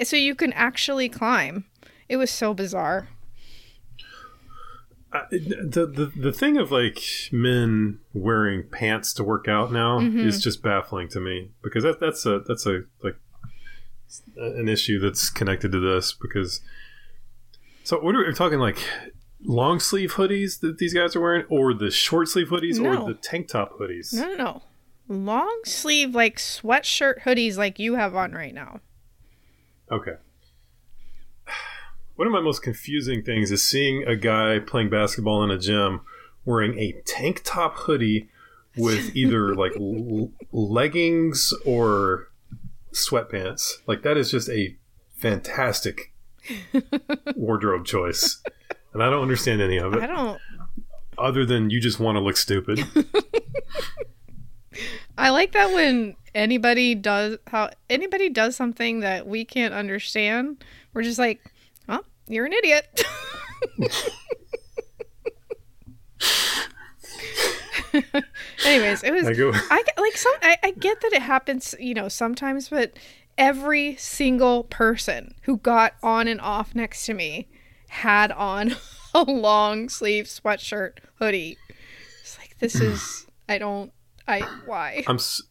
[0.03, 1.65] so you can actually climb.
[2.09, 3.07] It was so bizarre.
[5.13, 6.99] I- the, the the thing of like
[7.31, 10.27] men wearing pants to work out now Mm-hmm.
[10.27, 13.15] is just baffling to me because that that's a that's a like
[14.37, 16.61] an issue that's connected to this because
[17.85, 18.77] so what are we talking like
[19.43, 23.03] long sleeve hoodies that these guys are wearing or the short sleeve hoodies No.
[23.03, 24.61] or the tank top hoodies no no no
[25.07, 28.81] long sleeve like sweatshirt hoodies like you have on right now
[29.91, 30.13] Okay.
[32.15, 36.01] One of my most confusing things is seeing a guy playing basketball in a gym
[36.43, 38.27] wearing a tank top hoodie
[38.75, 42.29] with either like l- leggings or
[42.93, 43.73] sweatpants.
[43.85, 44.75] Like that is just a
[45.15, 46.13] fantastic
[47.35, 48.41] wardrobe choice.
[48.93, 50.03] And I don't understand any of it.
[50.03, 50.39] i don't
[51.17, 52.85] other than you just want to look stupid.
[55.17, 60.61] i like that when anybody does how anybody does something that we can't understand
[60.93, 61.39] we're just like
[61.87, 63.05] well you're an idiot
[68.65, 71.93] anyways it was I go I like some I, I get that it happens, you
[71.93, 72.93] know, sometimes, but
[73.37, 77.47] every single person who got on and off next to me
[77.89, 78.75] had on
[79.13, 81.57] a long sleeve sweatshirt hoodie.
[82.21, 83.91] It's like this is I don't
[84.27, 85.03] I why?
[85.07, 85.43] I'm s-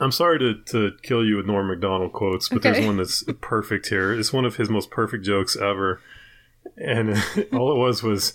[0.00, 2.72] I'm sorry to, to kill you with Norm Macdonald quotes, but Okay.
[2.72, 4.12] there's one that's perfect here.
[4.12, 6.00] It's one of his most perfect jokes ever,
[6.76, 7.10] and
[7.52, 8.32] all it was was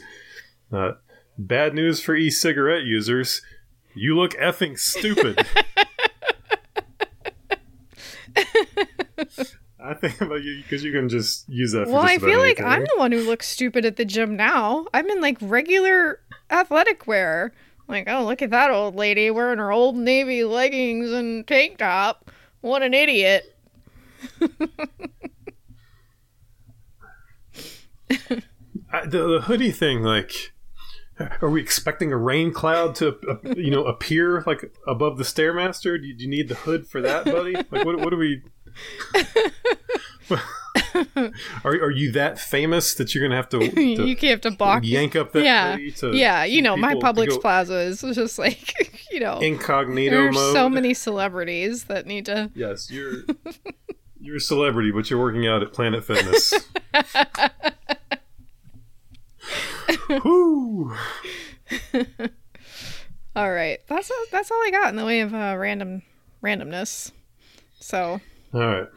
[0.71, 0.91] uh,
[1.37, 3.41] bad news for e-cigarette users.
[3.93, 5.45] You look effing stupid.
[9.79, 11.85] I think about you because you can just use that.
[11.85, 12.65] For Well, I feel like anything.
[12.65, 14.87] I'm the one who looks stupid at the gym now.
[14.93, 17.53] I'm in like regular athletic wear.
[17.87, 22.29] Like, oh, look at that old lady wearing her old navy leggings and tank top.
[22.61, 23.55] What an idiot.
[28.91, 30.53] I, the, the hoodie thing, like,
[31.41, 35.99] are we expecting a rain cloud to, uh, you know, appear like above the stairmaster?
[35.99, 37.53] Do you, do you need the hood for that, buddy?
[37.55, 38.43] Like, what, what do we?
[41.63, 44.51] are, are you that famous that you're gonna have to, to you can't have to
[44.51, 44.83] balk.
[44.83, 46.43] yank up that yeah, to yeah.
[46.43, 50.53] You know, my Publix Plaza is just like, you know, incognito mode?
[50.53, 52.51] so many celebrities that need to.
[52.55, 53.23] Yes, you're
[54.19, 56.53] you're a celebrity, but you're working out at Planet Fitness.
[60.23, 60.93] Whoo!
[63.35, 66.01] All right, that's that's all I got in the way of uh, random
[66.43, 67.11] randomness.
[67.79, 68.19] So
[68.53, 68.87] All right.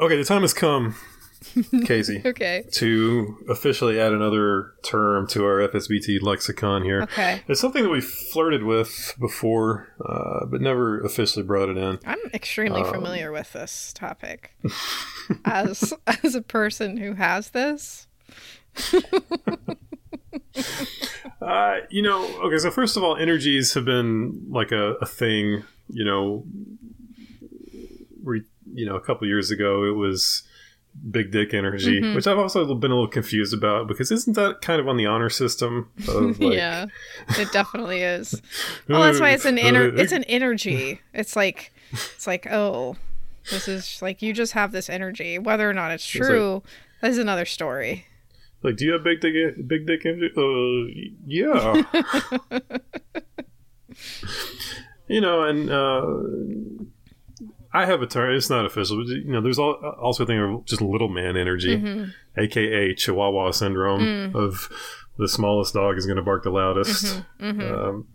[0.00, 0.96] Okay, the time has come,
[1.84, 7.02] Casey, okay, to officially add another term to our FSBT lexicon here.
[7.02, 7.42] okay.
[7.46, 12.00] It's something that we flirted with before, uh, but never officially brought it in.
[12.06, 14.56] I'm extremely Um, familiar with this topic
[15.44, 18.08] as as a person who has this.
[21.40, 25.62] Uh, you know, okay, so first of all, energies have been like a, a thing,
[25.88, 26.44] you know,
[28.24, 30.42] re, you know, a couple years ago it was
[31.10, 32.14] big dick energy, Mhm.
[32.14, 35.06] which I've also been a little confused about because isn't that kind of on the
[35.06, 36.86] honor system of like, yeah,
[37.38, 38.40] it definitely is.
[38.88, 41.00] Well, that's why it's an ener- it's an energy.
[41.12, 42.96] It's like it's like oh,
[43.50, 45.38] this is like you just have this energy.
[45.38, 46.62] Whether or not it's like- true,
[47.00, 48.06] that's another story.
[48.62, 49.34] Like, do you have big dick,
[49.68, 50.32] big dick energy?
[50.34, 51.82] Uh, yeah.
[55.08, 56.84] you know, and uh,
[57.74, 58.34] I have a term.
[58.34, 61.36] It's not official, but you know, there's al- also a thing of just little man
[61.36, 62.12] energy, Mhm.
[62.38, 64.34] aka Chihuahua syndrome Mm.
[64.34, 64.68] of
[65.18, 67.22] the smallest dog is going to bark the loudest.
[67.40, 67.70] Mhm.
[67.70, 68.06] Um,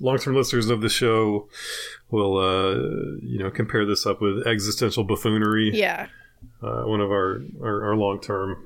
[0.00, 1.48] long-term listeners of the show
[2.10, 2.74] will, uh,
[3.22, 6.06] you know, compare this up with existential buffoonery Yeah.
[6.62, 8.56] uh, one of our our, our long term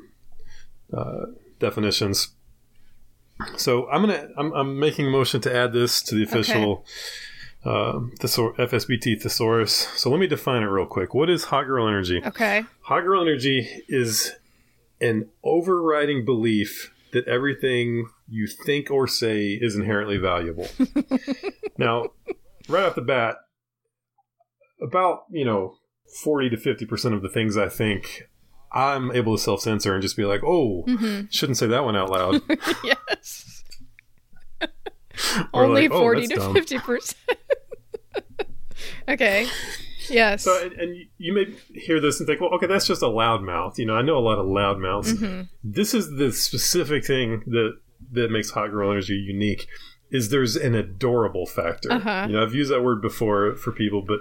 [0.92, 1.26] uh,
[1.58, 2.28] definitions.
[3.56, 6.86] So I'm gonna I'm, I'm making a motion to add this to the official
[7.64, 9.72] uh, thesor- FSBT thesaurus.
[9.96, 11.14] So let me define it real quick.
[11.14, 12.22] What is hot girl energy?
[12.24, 12.62] Okay.
[12.82, 14.32] Hot girl energy is
[15.00, 20.68] an overriding belief that everything you think or say is inherently valuable.
[21.78, 22.06] now,
[22.68, 23.36] right off the bat,
[24.82, 25.76] about you know
[26.22, 28.24] forty to fifty percent of the things I think,
[28.72, 31.32] I'm able to self censor and just be like, oh, Mhm.
[31.32, 32.42] shouldn't say that one out loud.
[32.84, 33.62] yes.
[35.52, 37.14] Only like, "Oh, 40 that's to dumb." 50%.
[39.08, 39.46] Okay.
[40.10, 40.42] Yes.
[40.44, 43.78] So, and, and you may hear this and think, well, okay, that's just a loudmouth.
[43.78, 45.14] You know, I know a lot of loudmouths.
[45.14, 45.48] Mhm.
[45.62, 47.78] This is the specific thing that
[48.12, 49.66] that makes hot girl energy unique.
[50.10, 51.90] Is there's an adorable factor.
[51.90, 52.26] Uh-huh.
[52.28, 54.20] You know, I've used that word before for people, but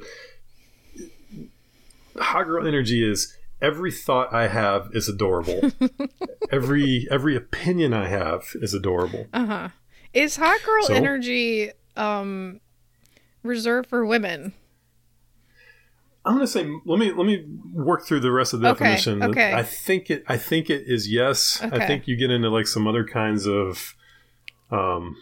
[2.18, 5.72] hot girl energy is every thought I have is adorable.
[6.52, 9.28] every every opinion I have is adorable.
[9.34, 9.70] Uh-huh.
[10.14, 10.94] Is hot girl So?
[10.94, 12.60] energy um
[13.44, 14.54] reserved for women?
[16.26, 19.24] I'm gonna say let me let me work through the rest of the Okay, definition.
[19.24, 19.54] okay.
[19.54, 21.62] I think it I think it is yes.
[21.62, 23.94] I think you get into like some other kinds of
[24.72, 25.16] um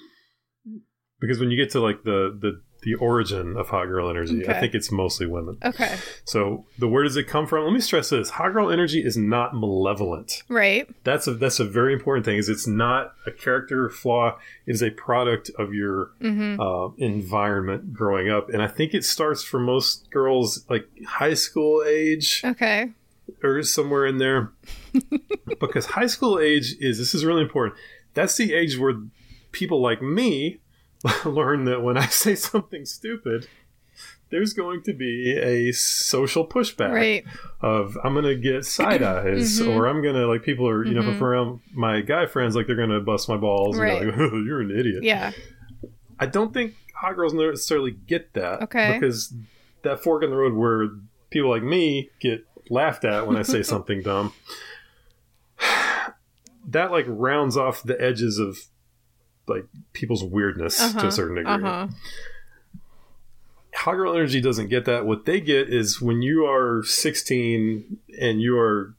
[1.20, 4.60] because when you get to like the the the origin of hot girl energy, I
[4.60, 5.58] think it's mostly women.
[5.64, 5.98] Okay.
[6.26, 7.64] So the where does it come from?
[7.64, 10.44] Let me stress this: hot girl energy is not malevolent.
[10.50, 10.90] Right.
[11.04, 12.38] That's a that's a very important thing.
[12.38, 14.38] Is it's not a character flaw.
[14.66, 16.58] It is a product of your Mhm.
[16.60, 21.84] uh, environment growing up, and I think it starts for most girls like high school
[21.88, 22.90] age Okay.
[23.44, 24.52] or somewhere in there,
[25.60, 27.76] because high school age is this is really important.
[28.14, 28.96] That's the age where
[29.52, 30.61] people like me
[31.26, 33.48] learn that when I say something stupid,
[34.30, 37.26] there's going to be a social pushback Right.
[37.62, 39.76] of I'm gonna get side eyes Mhm.
[39.76, 41.16] or I'm gonna like people are you know if Mhm.
[41.18, 44.02] I'm around my guy friends like they're gonna bust my balls Right.
[44.02, 45.04] and be like you're an idiot.
[45.04, 45.32] Yeah.
[46.20, 48.62] I don't think hot girls necessarily get that.
[48.64, 48.94] Okay.
[48.94, 49.34] Because
[49.82, 50.88] that fork in the road where
[51.32, 54.32] people like me get laughed at when I say something dumb,
[56.68, 58.58] that like rounds off the edges of
[59.48, 61.08] like people's weirdness to Uh-huh.
[61.08, 61.52] a certain degree.
[61.54, 61.88] Uh-huh.
[63.88, 65.06] Energy doesn't get that.
[65.06, 68.94] What they get is when you are 16 and you are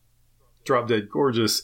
[0.65, 1.63] drop dead gorgeous,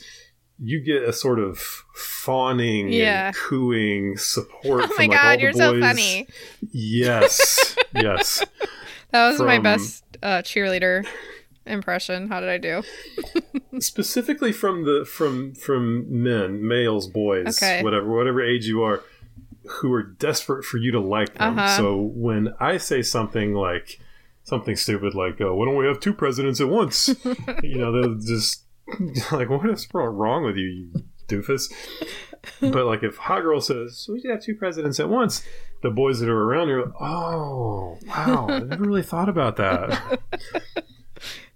[0.62, 1.58] you get a sort of
[1.94, 3.28] fawning Yeah.
[3.28, 6.26] and cooing support Oh from my like all god, you're so funny.
[6.70, 8.44] Yes, yes.
[9.10, 11.06] That was my best uh, cheerleader
[11.68, 12.28] impression.
[12.28, 12.82] How did I do?
[13.80, 17.82] Specifically from the from from men, males, boys, Okay.
[17.82, 19.02] whatever whatever age you are,
[19.80, 21.58] who are desperate for you to like them.
[21.58, 21.76] Uh-huh.
[21.76, 24.00] So when I say something like
[24.42, 27.08] something stupid like, uh, "Why don't we have two presidents at once?"
[27.62, 28.64] you know, they'll just
[29.32, 31.72] like, "What is wrong with you, you doofus?"
[32.60, 35.44] but like if hot girl says we should have two presidents at once
[35.82, 40.20] the boys that are around are like, oh wow i never really thought about that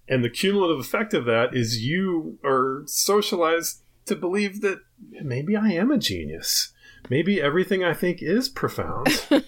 [0.08, 4.80] and the cumulative effect of that is you are socialized to believe that
[5.22, 6.72] maybe i am a genius.
[7.10, 9.08] Maybe everything i think is profound.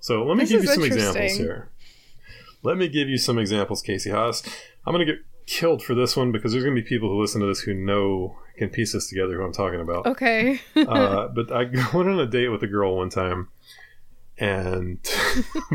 [0.00, 1.70] So let me This give you some examples here.
[2.62, 4.42] Let me give you some examples casey haas.
[4.86, 7.20] I'm going to get killed for this one because there's going to be people who
[7.20, 10.06] listen to this who know can piece this together who i'm talking about.
[10.06, 10.60] Okay.
[10.76, 13.48] uh, but I went on a date with a girl one time,
[14.38, 14.98] and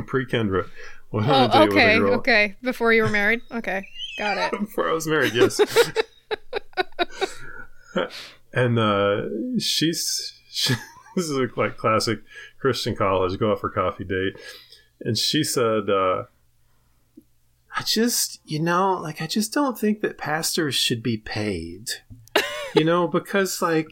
[0.06, 0.68] pre Kendra
[1.12, 1.86] went on a oh, date okay.
[1.88, 2.56] with a girl Okay.
[2.62, 3.42] Before you were married?
[3.52, 3.88] Okay.
[4.18, 4.52] Got it.
[4.60, 5.34] before I was married.
[5.34, 5.60] Yes,
[8.54, 9.24] and uh,
[9.60, 10.74] she's she,
[11.16, 12.20] this is a like classic
[12.60, 14.40] Christian college go out for coffee date,
[15.02, 15.90] and she said.
[15.90, 16.24] Uh,
[17.78, 21.90] I just, you know, like I just don't think that pastors should be paid.
[22.74, 23.92] you know, because like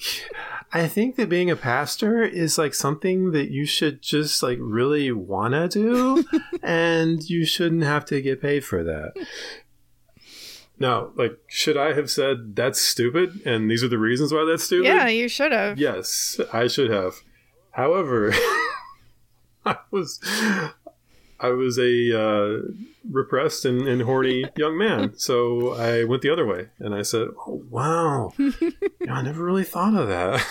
[0.75, 5.11] I think that being a pastor is like something that you should just like really
[5.11, 6.25] want to do
[6.63, 9.13] and you shouldn't have to get paid for that.
[10.79, 14.63] Now, like should I have said that's stupid and these are the reasons why that's
[14.63, 14.87] stupid?
[14.87, 15.77] Yeah, you should have.
[15.77, 17.21] Yes, I should have.
[17.69, 18.33] However,
[19.65, 20.19] I was
[21.43, 22.61] I was a uh,
[23.11, 27.27] repressed and, and horny young man, so I went the other way, and I said,
[27.45, 28.33] "Oh wow,
[29.03, 30.45] you know, I never really thought of that."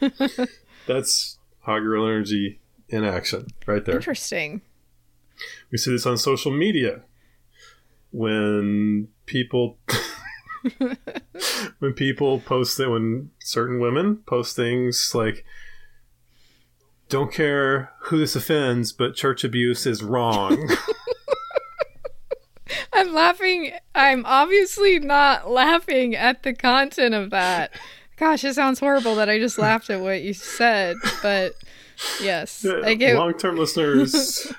[0.86, 3.96] That's hot girl energy in action, right there.
[3.96, 4.62] Interesting.
[5.70, 7.02] We see this on social media
[8.10, 9.78] when people
[11.78, 15.44] when people post that when certain women post things like
[17.08, 20.70] don't care who this offends but church abuse is wrong
[23.08, 23.72] I'm laughing.
[23.94, 27.70] I'm obviously not laughing at the content of that.
[28.16, 31.54] Gosh, it sounds horrible that I just laughed at what you said, but
[32.20, 33.16] yes, I get.
[33.16, 34.52] long-term listeners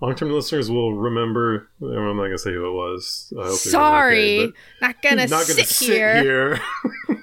[0.00, 4.52] long-term listeners will remember i'm not gonna say who it was I hope Sorry, okay,
[4.80, 6.22] not gonna, not gonna sit, here.
[6.22, 6.60] here.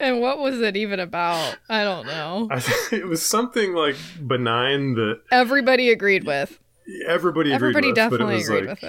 [0.00, 1.56] And what was it even about?
[1.70, 2.48] I don't know.
[2.50, 2.60] I,
[2.92, 6.60] it was something like benign that Everybody agreed with.
[7.06, 8.82] Everybody agreed Everybody with, definitely but it was agreed like,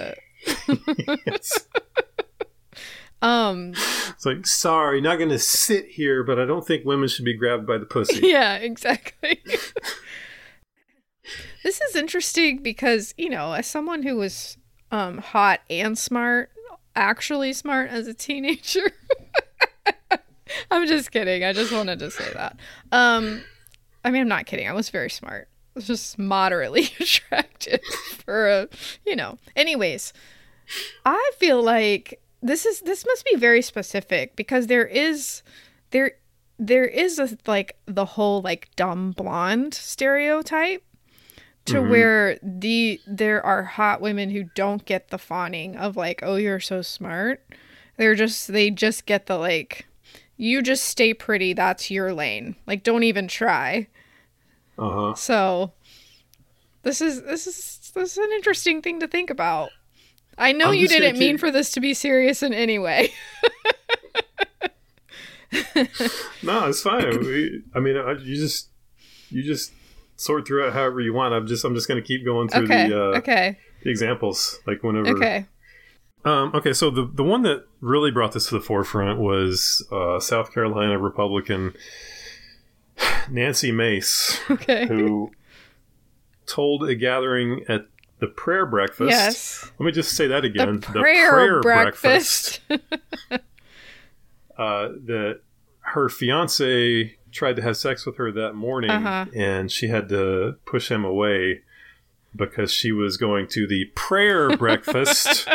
[0.68, 1.20] with it.
[1.26, 1.66] it's,
[3.22, 3.72] Um,
[4.10, 7.34] it's like, sorry, not going to sit here, but I don't think women should be
[7.34, 8.20] grabbed by the pussy.
[8.28, 9.42] yeah, exactly.
[11.64, 14.58] this is interesting because, you know, as someone who was
[14.92, 16.50] um hot and smart,
[16.94, 18.92] actually smart as a teenager.
[20.70, 21.42] I'm just kidding.
[21.42, 22.56] I just wanted to say that.
[22.92, 23.42] Um
[24.04, 24.68] I mean, I'm not kidding.
[24.68, 25.48] I was very smart.
[25.78, 27.80] Just moderately attractive
[28.24, 28.68] for a,
[29.04, 29.38] you know.
[29.54, 30.12] Anyways,
[31.04, 35.42] I feel like this is this must be very specific because there is
[35.90, 36.12] there
[36.58, 40.82] there is a like the whole like dumb blonde stereotype
[41.66, 41.88] to Mhm.
[41.90, 46.60] where the there are hot women who don't get the fawning of like oh you're
[46.60, 47.44] so smart
[47.96, 49.86] they're just they just get the like
[50.36, 53.86] you just stay pretty that's your lane like don't even try
[54.78, 55.14] Uh huh.
[55.14, 55.72] so
[56.82, 59.70] this is this is this is an interesting thing to think about
[60.36, 63.10] i know I'm you didn't mean keep- for this to be serious in any way
[66.42, 67.20] No, it's fine.
[67.20, 68.68] We, I mean, I, you just
[69.30, 69.72] you just
[70.16, 71.34] sort through it however you want.
[71.34, 74.60] I'm just I'm just going to keep going through okay the, uh, okay the examples.
[74.66, 75.08] Like whenever.
[75.16, 75.46] okay
[76.24, 76.72] Um, okay.
[76.72, 80.98] So the the one that really brought this to the forefront was uh, South Carolina
[80.98, 81.74] Republican
[83.30, 85.30] Nancy Mace, okay who
[86.46, 87.86] told a gathering at
[88.18, 89.10] the prayer breakfast.
[89.10, 90.80] yes Let me just say that again.
[90.80, 92.60] the prayer, breakfast,
[93.30, 93.38] uh,
[94.58, 95.40] that
[95.80, 99.26] her fiance tried to have sex with her that morning, Uh-huh.
[99.34, 101.60] and she had to push him away
[102.34, 105.48] because she was going to the prayer breakfast,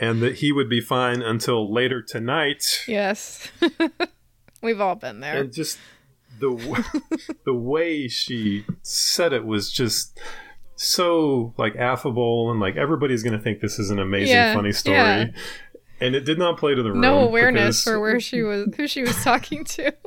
[0.00, 2.84] and that he would be fine until later tonight.
[2.88, 3.48] yes
[4.62, 5.78] we've all been there And just
[6.38, 6.84] the w-
[7.44, 10.18] the way she said it was just
[10.76, 14.96] so like affable and like everybody's gonna think this is an amazing Yeah, funny story.
[14.96, 15.26] yeah.
[16.02, 17.00] And it did not play to the room.
[17.00, 19.92] no awareness because- for where she was who she was talking to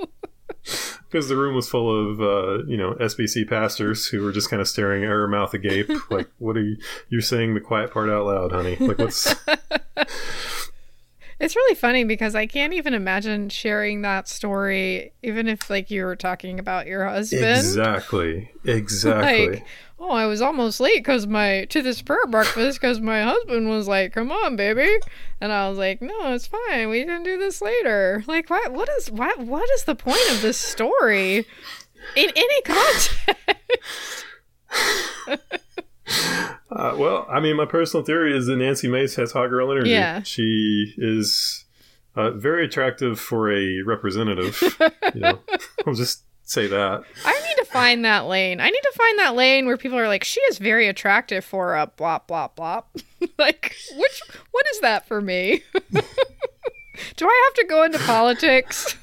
[1.12, 4.62] because the room was full of uh, you know SBC pastors who were just kind
[4.62, 6.78] of staring at her mouth agape, like, "What are you?
[7.10, 8.78] You're saying the quiet part out loud, honey?
[8.80, 9.36] Like, what's?"
[11.44, 16.06] It's really funny because I can't even imagine sharing that story, even if like you
[16.06, 17.44] were talking about your husband.
[17.44, 19.50] exactly, exactly.
[19.50, 19.66] Like,
[20.00, 23.90] oh, I was almost late because my to this prayer breakfast because my husband was
[23.90, 24.90] like, "Come on, baby,"
[25.42, 26.88] and I was like, "No, it's fine.
[26.88, 28.72] We can do this later." Like, what?
[28.72, 29.38] What is what?
[29.40, 31.46] What is the point of this story
[32.16, 34.26] in any context?
[36.08, 39.92] Uh, well, I mean, my personal theory is that Nancy Mace has hot girl energy.
[39.92, 40.24] Yeah.
[40.24, 41.66] She is
[42.16, 44.62] uh, very attractive for a representative.
[45.14, 45.40] you know,
[45.88, 47.04] I'll just say that.
[47.26, 48.60] I need to find that lane.
[48.60, 51.76] I need to find that lane where people are like, she is very attractive for
[51.76, 52.86] a blop blop blop.
[53.38, 55.64] like, which what is that for me?
[57.16, 58.96] Do I have to go into politics?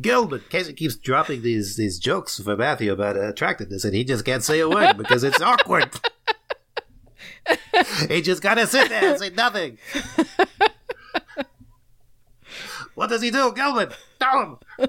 [0.00, 4.42] Gilbert, Casey keeps dropping these these jokes for Matthew about attractiveness, and he just can't
[4.44, 5.90] say a word because it's awkward.
[8.08, 9.78] he just gotta sit there and say nothing.
[12.94, 13.94] what does he do, Gilbert?
[14.20, 14.88] Tell him.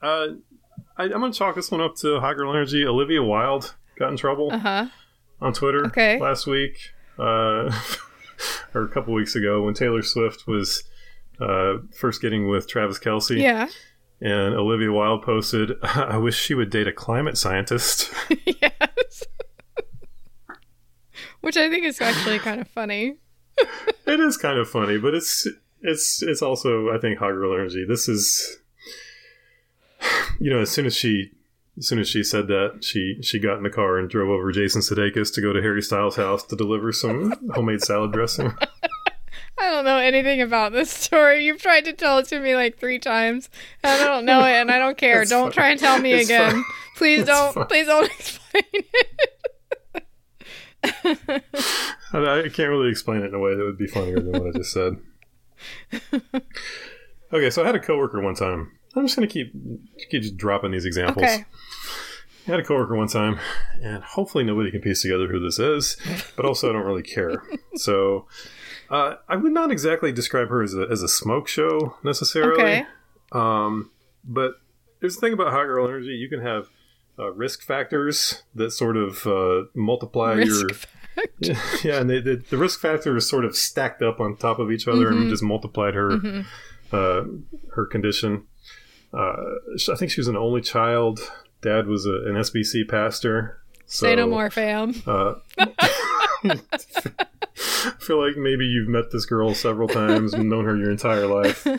[0.00, 0.34] Uh,
[0.96, 2.84] I, I'm going to chalk this one up to hot girl energy.
[2.84, 4.86] Olivia Wilde got in trouble Uh huh.
[5.40, 6.18] on Twitter Okay.
[6.18, 7.70] last week, uh,
[8.74, 10.82] or a couple weeks ago, when Taylor Swift was
[11.40, 13.40] uh, first getting with Travis Kelce.
[13.40, 13.68] Yeah.
[14.20, 18.12] And Olivia Wilde posted, I wish she would date a climate scientist.
[18.44, 19.24] yes.
[21.40, 23.16] Which I think is actually kind of funny.
[24.06, 25.46] it is kind of funny, but it's
[25.82, 27.84] it's it's also I think girl energy.
[27.86, 28.58] This is
[30.40, 31.32] you know, as soon as she
[31.78, 34.52] as soon as she said that, she she got in the car and drove over
[34.52, 38.52] Jason Sudeikis to go to Harry Styles' house to deliver some homemade salad dressing.
[39.62, 41.44] I don't know anything about this story.
[41.44, 43.48] You've tried to tell it to me like three times,
[43.84, 45.24] and I don't know it, and I don't care.
[45.24, 46.64] Don't try and tell me It's again.
[46.96, 47.68] Please It's don't.
[47.68, 49.20] Please don't explain it.
[52.12, 54.48] I, I can't really explain it in a way that would be funnier than what
[54.48, 54.96] I just said.
[57.32, 58.72] Okay, so I had a coworker one time.
[58.94, 59.52] I'm just gonna keep
[60.10, 61.24] keep just dropping these examples.
[61.24, 61.44] Okay.
[62.46, 63.38] I had a coworker one time,
[63.80, 65.96] and hopefully nobody can piece together who this is,
[66.36, 67.42] but also I don't really care.
[67.76, 68.26] So
[68.92, 72.62] uh, I would not exactly describe her as a, as a smoke show necessarily.
[72.62, 72.86] Okay.
[73.32, 73.90] Um,
[74.22, 74.52] but
[75.00, 76.10] there's the thing about hot girl energy.
[76.10, 76.68] You can have
[77.18, 81.54] uh, risk factors that sort of uh, multiply Risk your factor.
[81.88, 84.70] yeah, and they, the, the risk factor is sort of stacked up on top of
[84.70, 85.22] each other Mm-hmm.
[85.22, 86.44] and just multiplied her
[86.92, 87.24] uh,
[87.74, 88.44] her condition.
[89.12, 89.34] Uh,
[89.90, 91.20] I think she was an only child.
[91.60, 93.58] Dad was a, an SBC pastor.
[93.86, 94.94] So, Say no more, fam.
[97.84, 101.26] I feel like maybe you've met this girl several times and known her your entire
[101.26, 101.66] life.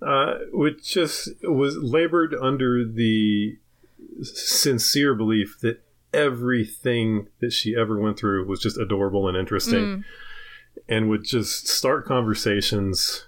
[0.00, 3.58] Uh, which just was labored under the
[4.22, 5.80] sincere belief that
[6.14, 10.04] everything that she ever went through was just adorable and interesting Mm.
[10.88, 13.26] and would just start conversations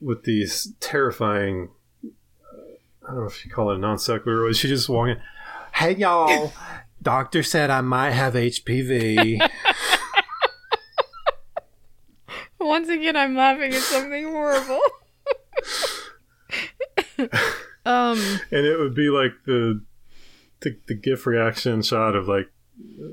[0.00, 1.70] with these terrifying
[2.04, 2.08] uh,
[3.04, 5.18] I don't know if you call it a non sequitur or she just walking
[5.72, 6.52] Hey y'all
[7.00, 9.38] Doctor said I might have HPV.
[12.76, 14.80] Once again, I'm laughing at something horrible.
[17.86, 18.18] um,
[18.50, 19.80] and it would be like the,
[20.60, 22.50] the the gif reaction shot of like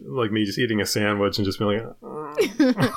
[0.05, 1.95] like me just eating a sandwich and just being like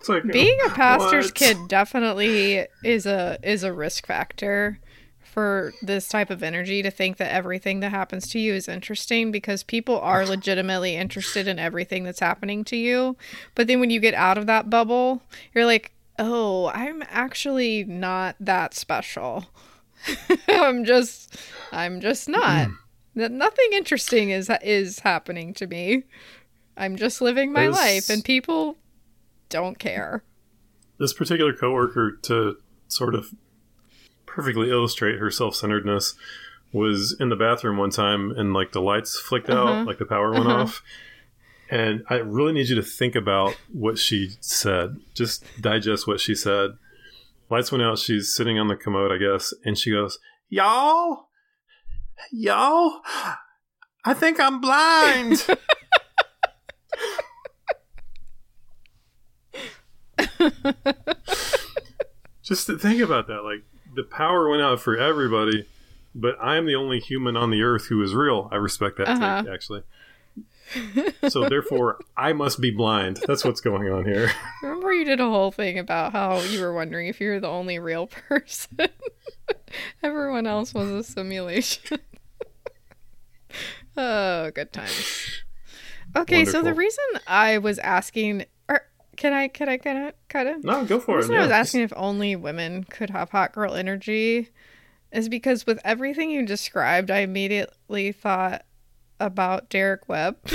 [0.00, 1.34] it's like being a pastor's what?
[1.34, 4.78] kid definitely is a is a risk factor
[5.32, 9.32] for this type of energy to think that everything that happens to you is interesting
[9.32, 13.16] because people are legitimately interested in everything that's happening to you.
[13.54, 15.22] But then when you get out of that bubble,
[15.54, 19.46] you're like, "Oh, I'm actually not that special."
[20.48, 21.36] I'm just
[21.70, 22.68] I'm just not.
[23.14, 26.04] That nothing interesting is is happening to me.
[26.76, 28.76] I'm just living my As- life and people
[29.48, 30.22] don't care.
[30.98, 32.56] this particular coworker to
[32.88, 33.34] sort of
[34.26, 36.14] perfectly illustrate her self-centeredness
[36.72, 39.62] was in the bathroom one time and like the lights flicked Uh-huh.
[39.80, 40.62] out like the power went Uh-huh.
[40.62, 40.82] off
[41.72, 44.96] and i really need you to think about what she said.
[45.14, 46.72] Just digest what she said.
[47.50, 47.98] Lights went out.
[47.98, 49.52] She's sitting on the commode i guess.
[49.64, 50.18] And she goes
[50.48, 51.28] y'all?
[52.30, 53.00] Y'all?
[54.04, 55.46] I think i'm blind.
[62.42, 63.42] Just to think about that.
[63.44, 63.62] Like
[63.94, 65.66] the power went out for everybody
[66.14, 68.48] but i'm the only human on the earth who is real.
[68.52, 69.42] I respect that Uh-huh.
[69.44, 69.82] take, actually
[71.28, 74.30] so therefore i must be blind that's what's going on here
[74.62, 77.48] Remember you did a whole thing about how you were wondering if you were the
[77.48, 78.88] only real person.
[80.02, 81.98] Everyone else was a simulation.
[83.96, 85.42] oh, good times.
[86.16, 88.82] Okay, so the reason I was asking or
[89.16, 90.62] can I can I can I cut it?
[90.64, 93.74] no go for it reason I was asking if only women could have hot girl
[93.74, 94.50] energy
[95.10, 98.64] is because with everything you described, I immediately thought
[99.24, 100.36] about Derek Webb.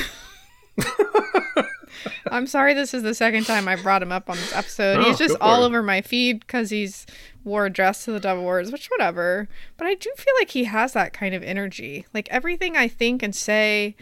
[2.31, 5.03] I'm sorry this is the second time I brought him up on this episode.
[5.03, 5.67] He's oh, just all it.
[5.67, 7.05] over my feed because he's
[7.43, 9.47] wore a dress to the Devil Wears, which whatever.
[9.77, 12.05] But I do feel like he has that kind of energy.
[12.13, 13.95] Like everything I think and say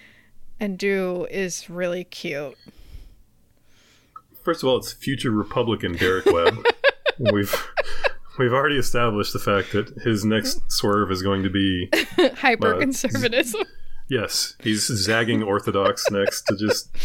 [0.59, 2.57] and do is really cute.
[4.43, 6.66] First of all, it's future Republican Derek Webb.
[7.32, 7.55] we've
[8.38, 11.89] we've already established the fact that his next swerve is going to be
[12.38, 13.61] Hyper conservatism.
[13.61, 13.66] Uh,
[14.08, 16.95] yes, he's zagging Orthodox next to just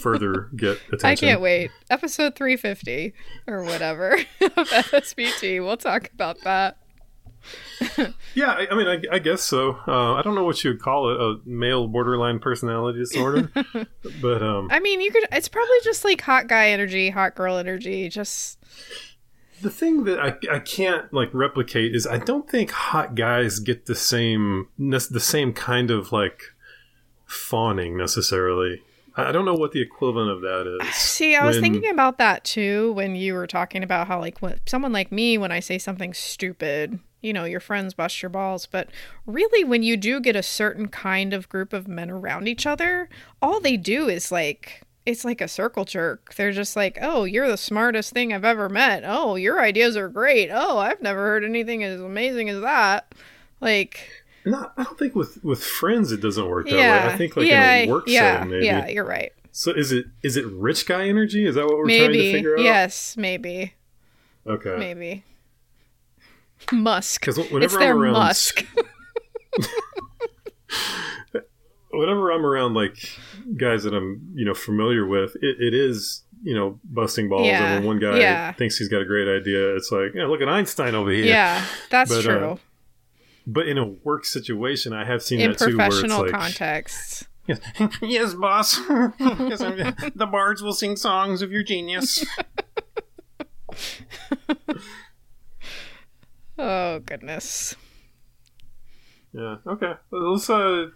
[0.00, 1.06] further get attention.
[1.06, 1.70] I can't wait.
[1.90, 3.14] Episode 350
[3.46, 5.62] or whatever of FSBT.
[5.64, 6.78] We'll talk about that.
[8.34, 9.78] Yeah, I, I mean, I, I guess so.
[9.88, 13.50] Uh, I don't know what you would call it, a male borderline personality disorder,
[14.20, 17.56] but um, I mean, you could, it's probably just like hot guy energy, hot girl
[17.56, 18.08] energy.
[18.08, 18.58] Just,
[19.60, 23.86] the thing that I, I can't like replicate is I don't think hot guys get
[23.86, 26.40] the same the same kind of like
[27.26, 28.82] fawning necessarily.
[29.16, 30.94] I don't know what the equivalent of that is.
[30.94, 34.38] see, I was When- thinking about that too when you were talking about how, like,
[34.38, 38.28] when someone like me, when I say something stupid, you know, your friends bust your
[38.28, 38.66] balls.
[38.66, 38.90] But
[39.26, 43.08] really, when you do get a certain kind of group of men around each other,
[43.42, 46.34] all they do is like, it's like a circle jerk.
[46.34, 49.04] They're just like, oh, you're the smartest thing I've ever met.
[49.06, 50.50] Oh, your ideas are great.
[50.52, 53.14] Oh, I've never heard anything as amazing as that.
[53.60, 54.00] Like,
[54.44, 57.12] No, I don't think with with friends it doesn't work that yeah, way.
[57.14, 58.66] I think like yeah, in a work yeah, setting maybe.
[58.66, 58.86] yeah.
[58.88, 59.32] You're right.
[59.50, 61.46] So is it is it rich guy energy?
[61.46, 62.62] Is that what we're trying to figure out?
[62.62, 63.74] yes, maybe,
[64.46, 64.76] Okay.
[64.78, 65.24] maybe.
[66.70, 67.22] Musk.
[67.22, 68.66] Because It's whenever their I'm around, Musk.
[71.90, 72.96] whenever I'm around like
[73.56, 77.46] guys that I'm you know familiar with, it, it is you know busting balls.
[77.46, 78.52] Yeah, And when one guy yeah.
[78.52, 81.24] thinks he's got a great idea, it's like, yeah, look at Einstein over here.
[81.26, 82.58] Yeah, that's But, uh, true.
[83.46, 87.24] But in a work situation, I have seen In that too, it's professional like, contexts.
[87.48, 87.60] Yes,
[88.02, 88.78] yes boss.
[88.78, 89.60] yes,
[90.14, 92.22] the bards will sing songs of your genius.
[96.58, 97.76] Oh goodness.
[99.32, 100.88] yeah, okay, let's uh,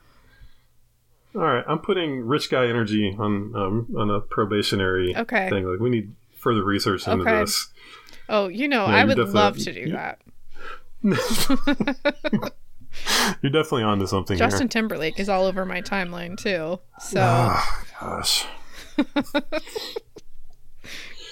[1.34, 5.48] All right, I'm putting rich guy energy on um, on a probationary Okay.
[5.48, 5.64] thing.
[5.66, 7.40] Like we need further research into Okay.
[7.40, 7.68] this.
[8.28, 10.20] Oh, you know, Yeah, I would love to do you- that.
[13.42, 14.68] You're definitely onto something Justin here.
[14.68, 16.78] Timberlake is all over my timeline too.
[17.00, 18.46] So Oh gosh,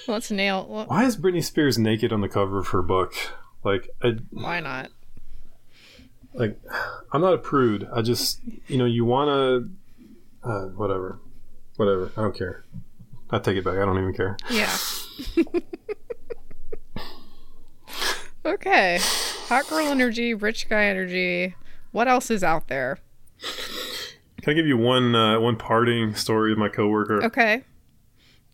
[0.07, 0.65] let's nail.
[0.69, 3.13] well, why is Britney Spears naked on the cover of her book?
[3.63, 4.89] Like, I Why not?
[6.33, 6.59] like
[7.11, 7.87] I'm not a prude.
[7.93, 9.69] I just you know you want to
[10.43, 11.19] uh, whatever,
[11.75, 12.11] whatever.
[12.17, 12.65] I don't care.
[13.29, 13.77] I take it back.
[13.77, 14.37] I don't even care.
[14.49, 14.75] Yeah.
[18.45, 18.99] okay.
[19.47, 21.55] Hot girl energy, rich guy energy.
[21.91, 22.99] What else is out there?
[24.41, 27.23] Can I give you one uh, one parting story of my coworker?
[27.25, 27.63] Okay.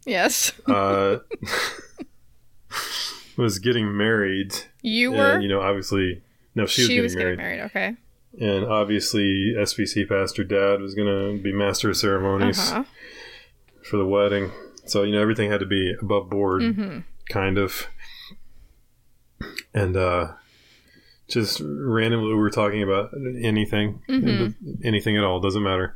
[0.06, 0.54] Yes.
[0.68, 1.18] Uh,
[3.38, 4.54] was getting married.
[4.82, 5.34] You were.
[5.34, 6.22] And, you know, obviously,
[6.56, 7.38] no, she was, getting, was married.
[7.38, 7.62] getting married.
[7.66, 7.96] Okay.
[8.40, 11.08] And obviously, SBC pastor dad was going
[11.38, 12.84] to be master of ceremonies Uh huh.
[13.84, 14.52] for the wedding.
[14.86, 17.00] So, you know, everything had to be above board, Mm-hmm.
[17.30, 17.88] kind of.
[19.74, 20.34] And uh,
[21.28, 23.12] just randomly, we were talking about
[23.42, 24.56] anything, Mhm.
[24.84, 25.94] anything at all, doesn't matter.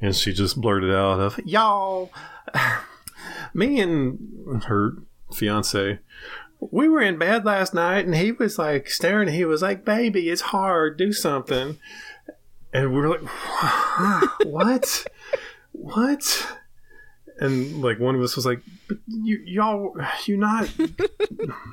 [0.00, 2.10] And she just blurted out, of, Y'all,
[3.54, 4.94] me and her
[5.34, 5.98] fiance,
[6.60, 9.28] we were in bed last night and he was like staring.
[9.28, 10.96] He was like, Baby, it's hard.
[10.96, 11.78] Do something.
[12.72, 15.06] And we were like, What?
[15.72, 16.56] what?
[17.38, 18.60] And like one of us was like,
[19.06, 19.94] you, y'all,
[20.26, 20.70] you're not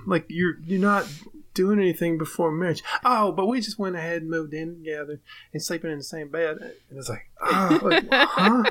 [0.06, 1.08] like you're you're not
[1.54, 2.84] doing anything before marriage.
[3.04, 5.20] Oh, but we just went ahead and moved in together
[5.52, 6.58] and sleeping in the same bed.
[6.90, 8.64] And it's like, oh, like, huh?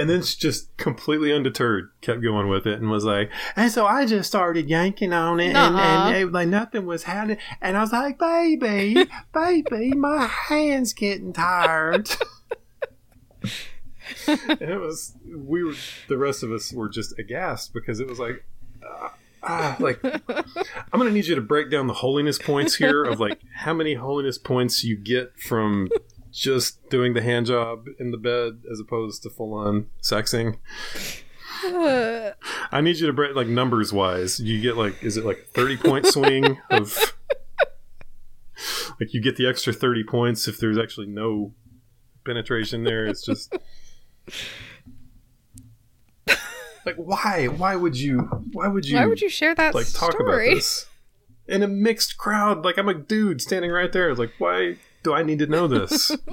[0.00, 3.86] And then she just completely undeterred kept going with it and was like, and so
[3.86, 7.36] I just started yanking on it and, and it, like nothing was happening.
[7.60, 12.08] And I was like, baby, baby, my hand's getting tired.
[14.26, 15.74] and it was, we were,
[16.08, 18.42] the rest of us were just aghast because it was like,
[18.82, 19.08] uh,
[19.42, 23.20] ah, like, I'm going to need you to break down the holiness points here of
[23.20, 25.90] like how many holiness points you get from
[26.30, 30.58] just doing the hand job in the bed as opposed to full on sexing.
[31.64, 32.32] Uh,
[32.72, 34.40] I need you to break like numbers wise.
[34.40, 36.96] You get like is it like a thirty point swing of
[39.00, 41.52] like you get the extra thirty points if there's actually no
[42.24, 43.06] penetration there.
[43.06, 43.56] It's just
[46.86, 47.46] like why?
[47.46, 48.20] Why would you?
[48.52, 48.96] Why would you?
[48.96, 50.48] why would you share that like talk story?
[50.48, 50.86] about this
[51.46, 52.64] in a mixed crowd?
[52.64, 54.14] Like I'm a dude standing right there.
[54.14, 56.10] Like why do I need to know this?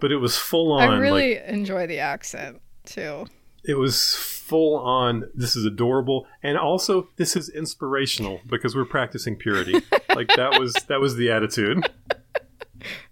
[0.00, 0.82] but it was full on.
[0.82, 3.26] I like, really enjoy the accent too.
[3.64, 9.34] it was full on this is adorable and also this is inspirational because we're practicing
[9.34, 9.72] purity
[10.14, 11.88] like that was that was the attitude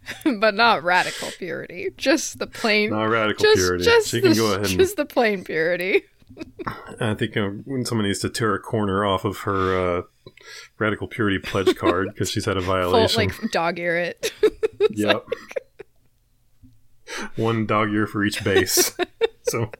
[0.40, 1.90] but not radical purity.
[1.96, 2.90] Just the plain.
[2.90, 6.02] not radical just, purity just she the, can go ahead and just the plain purity.
[7.00, 10.02] i think uh, when someone needs to tear a corner off of her uh,
[10.78, 14.32] radical purity pledge card because she's had a Full, violation like dog ear it.
[14.90, 15.24] yep
[17.36, 18.96] one dog ear for each base
[19.42, 19.70] so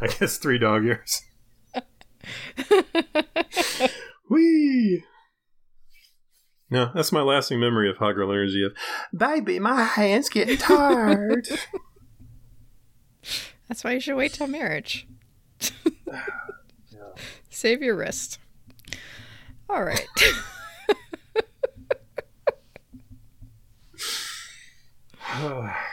[0.00, 1.22] i guess three dog ears
[4.28, 5.04] Whee!
[6.68, 8.72] No, that's my lasting memory of hot girl energy of
[9.16, 11.48] baby, my hands getting tired.
[13.68, 15.06] That's why you should wait till marriage.
[17.50, 18.38] Save your wrist.
[19.68, 20.06] All right.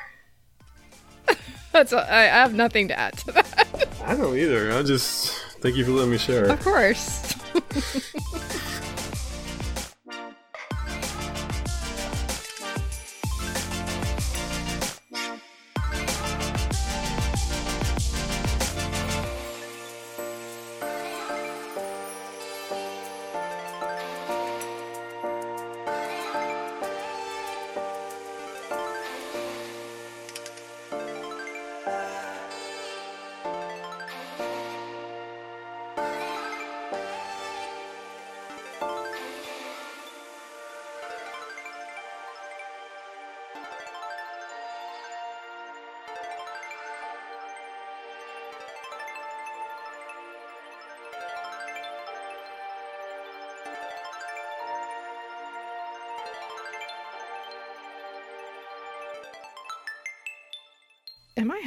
[1.72, 3.90] That's I I have nothing to add to that.
[4.06, 4.72] I don't either.
[4.72, 6.46] I just thank you for letting me share.
[6.46, 7.36] Of course.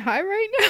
[0.07, 0.69] high right now?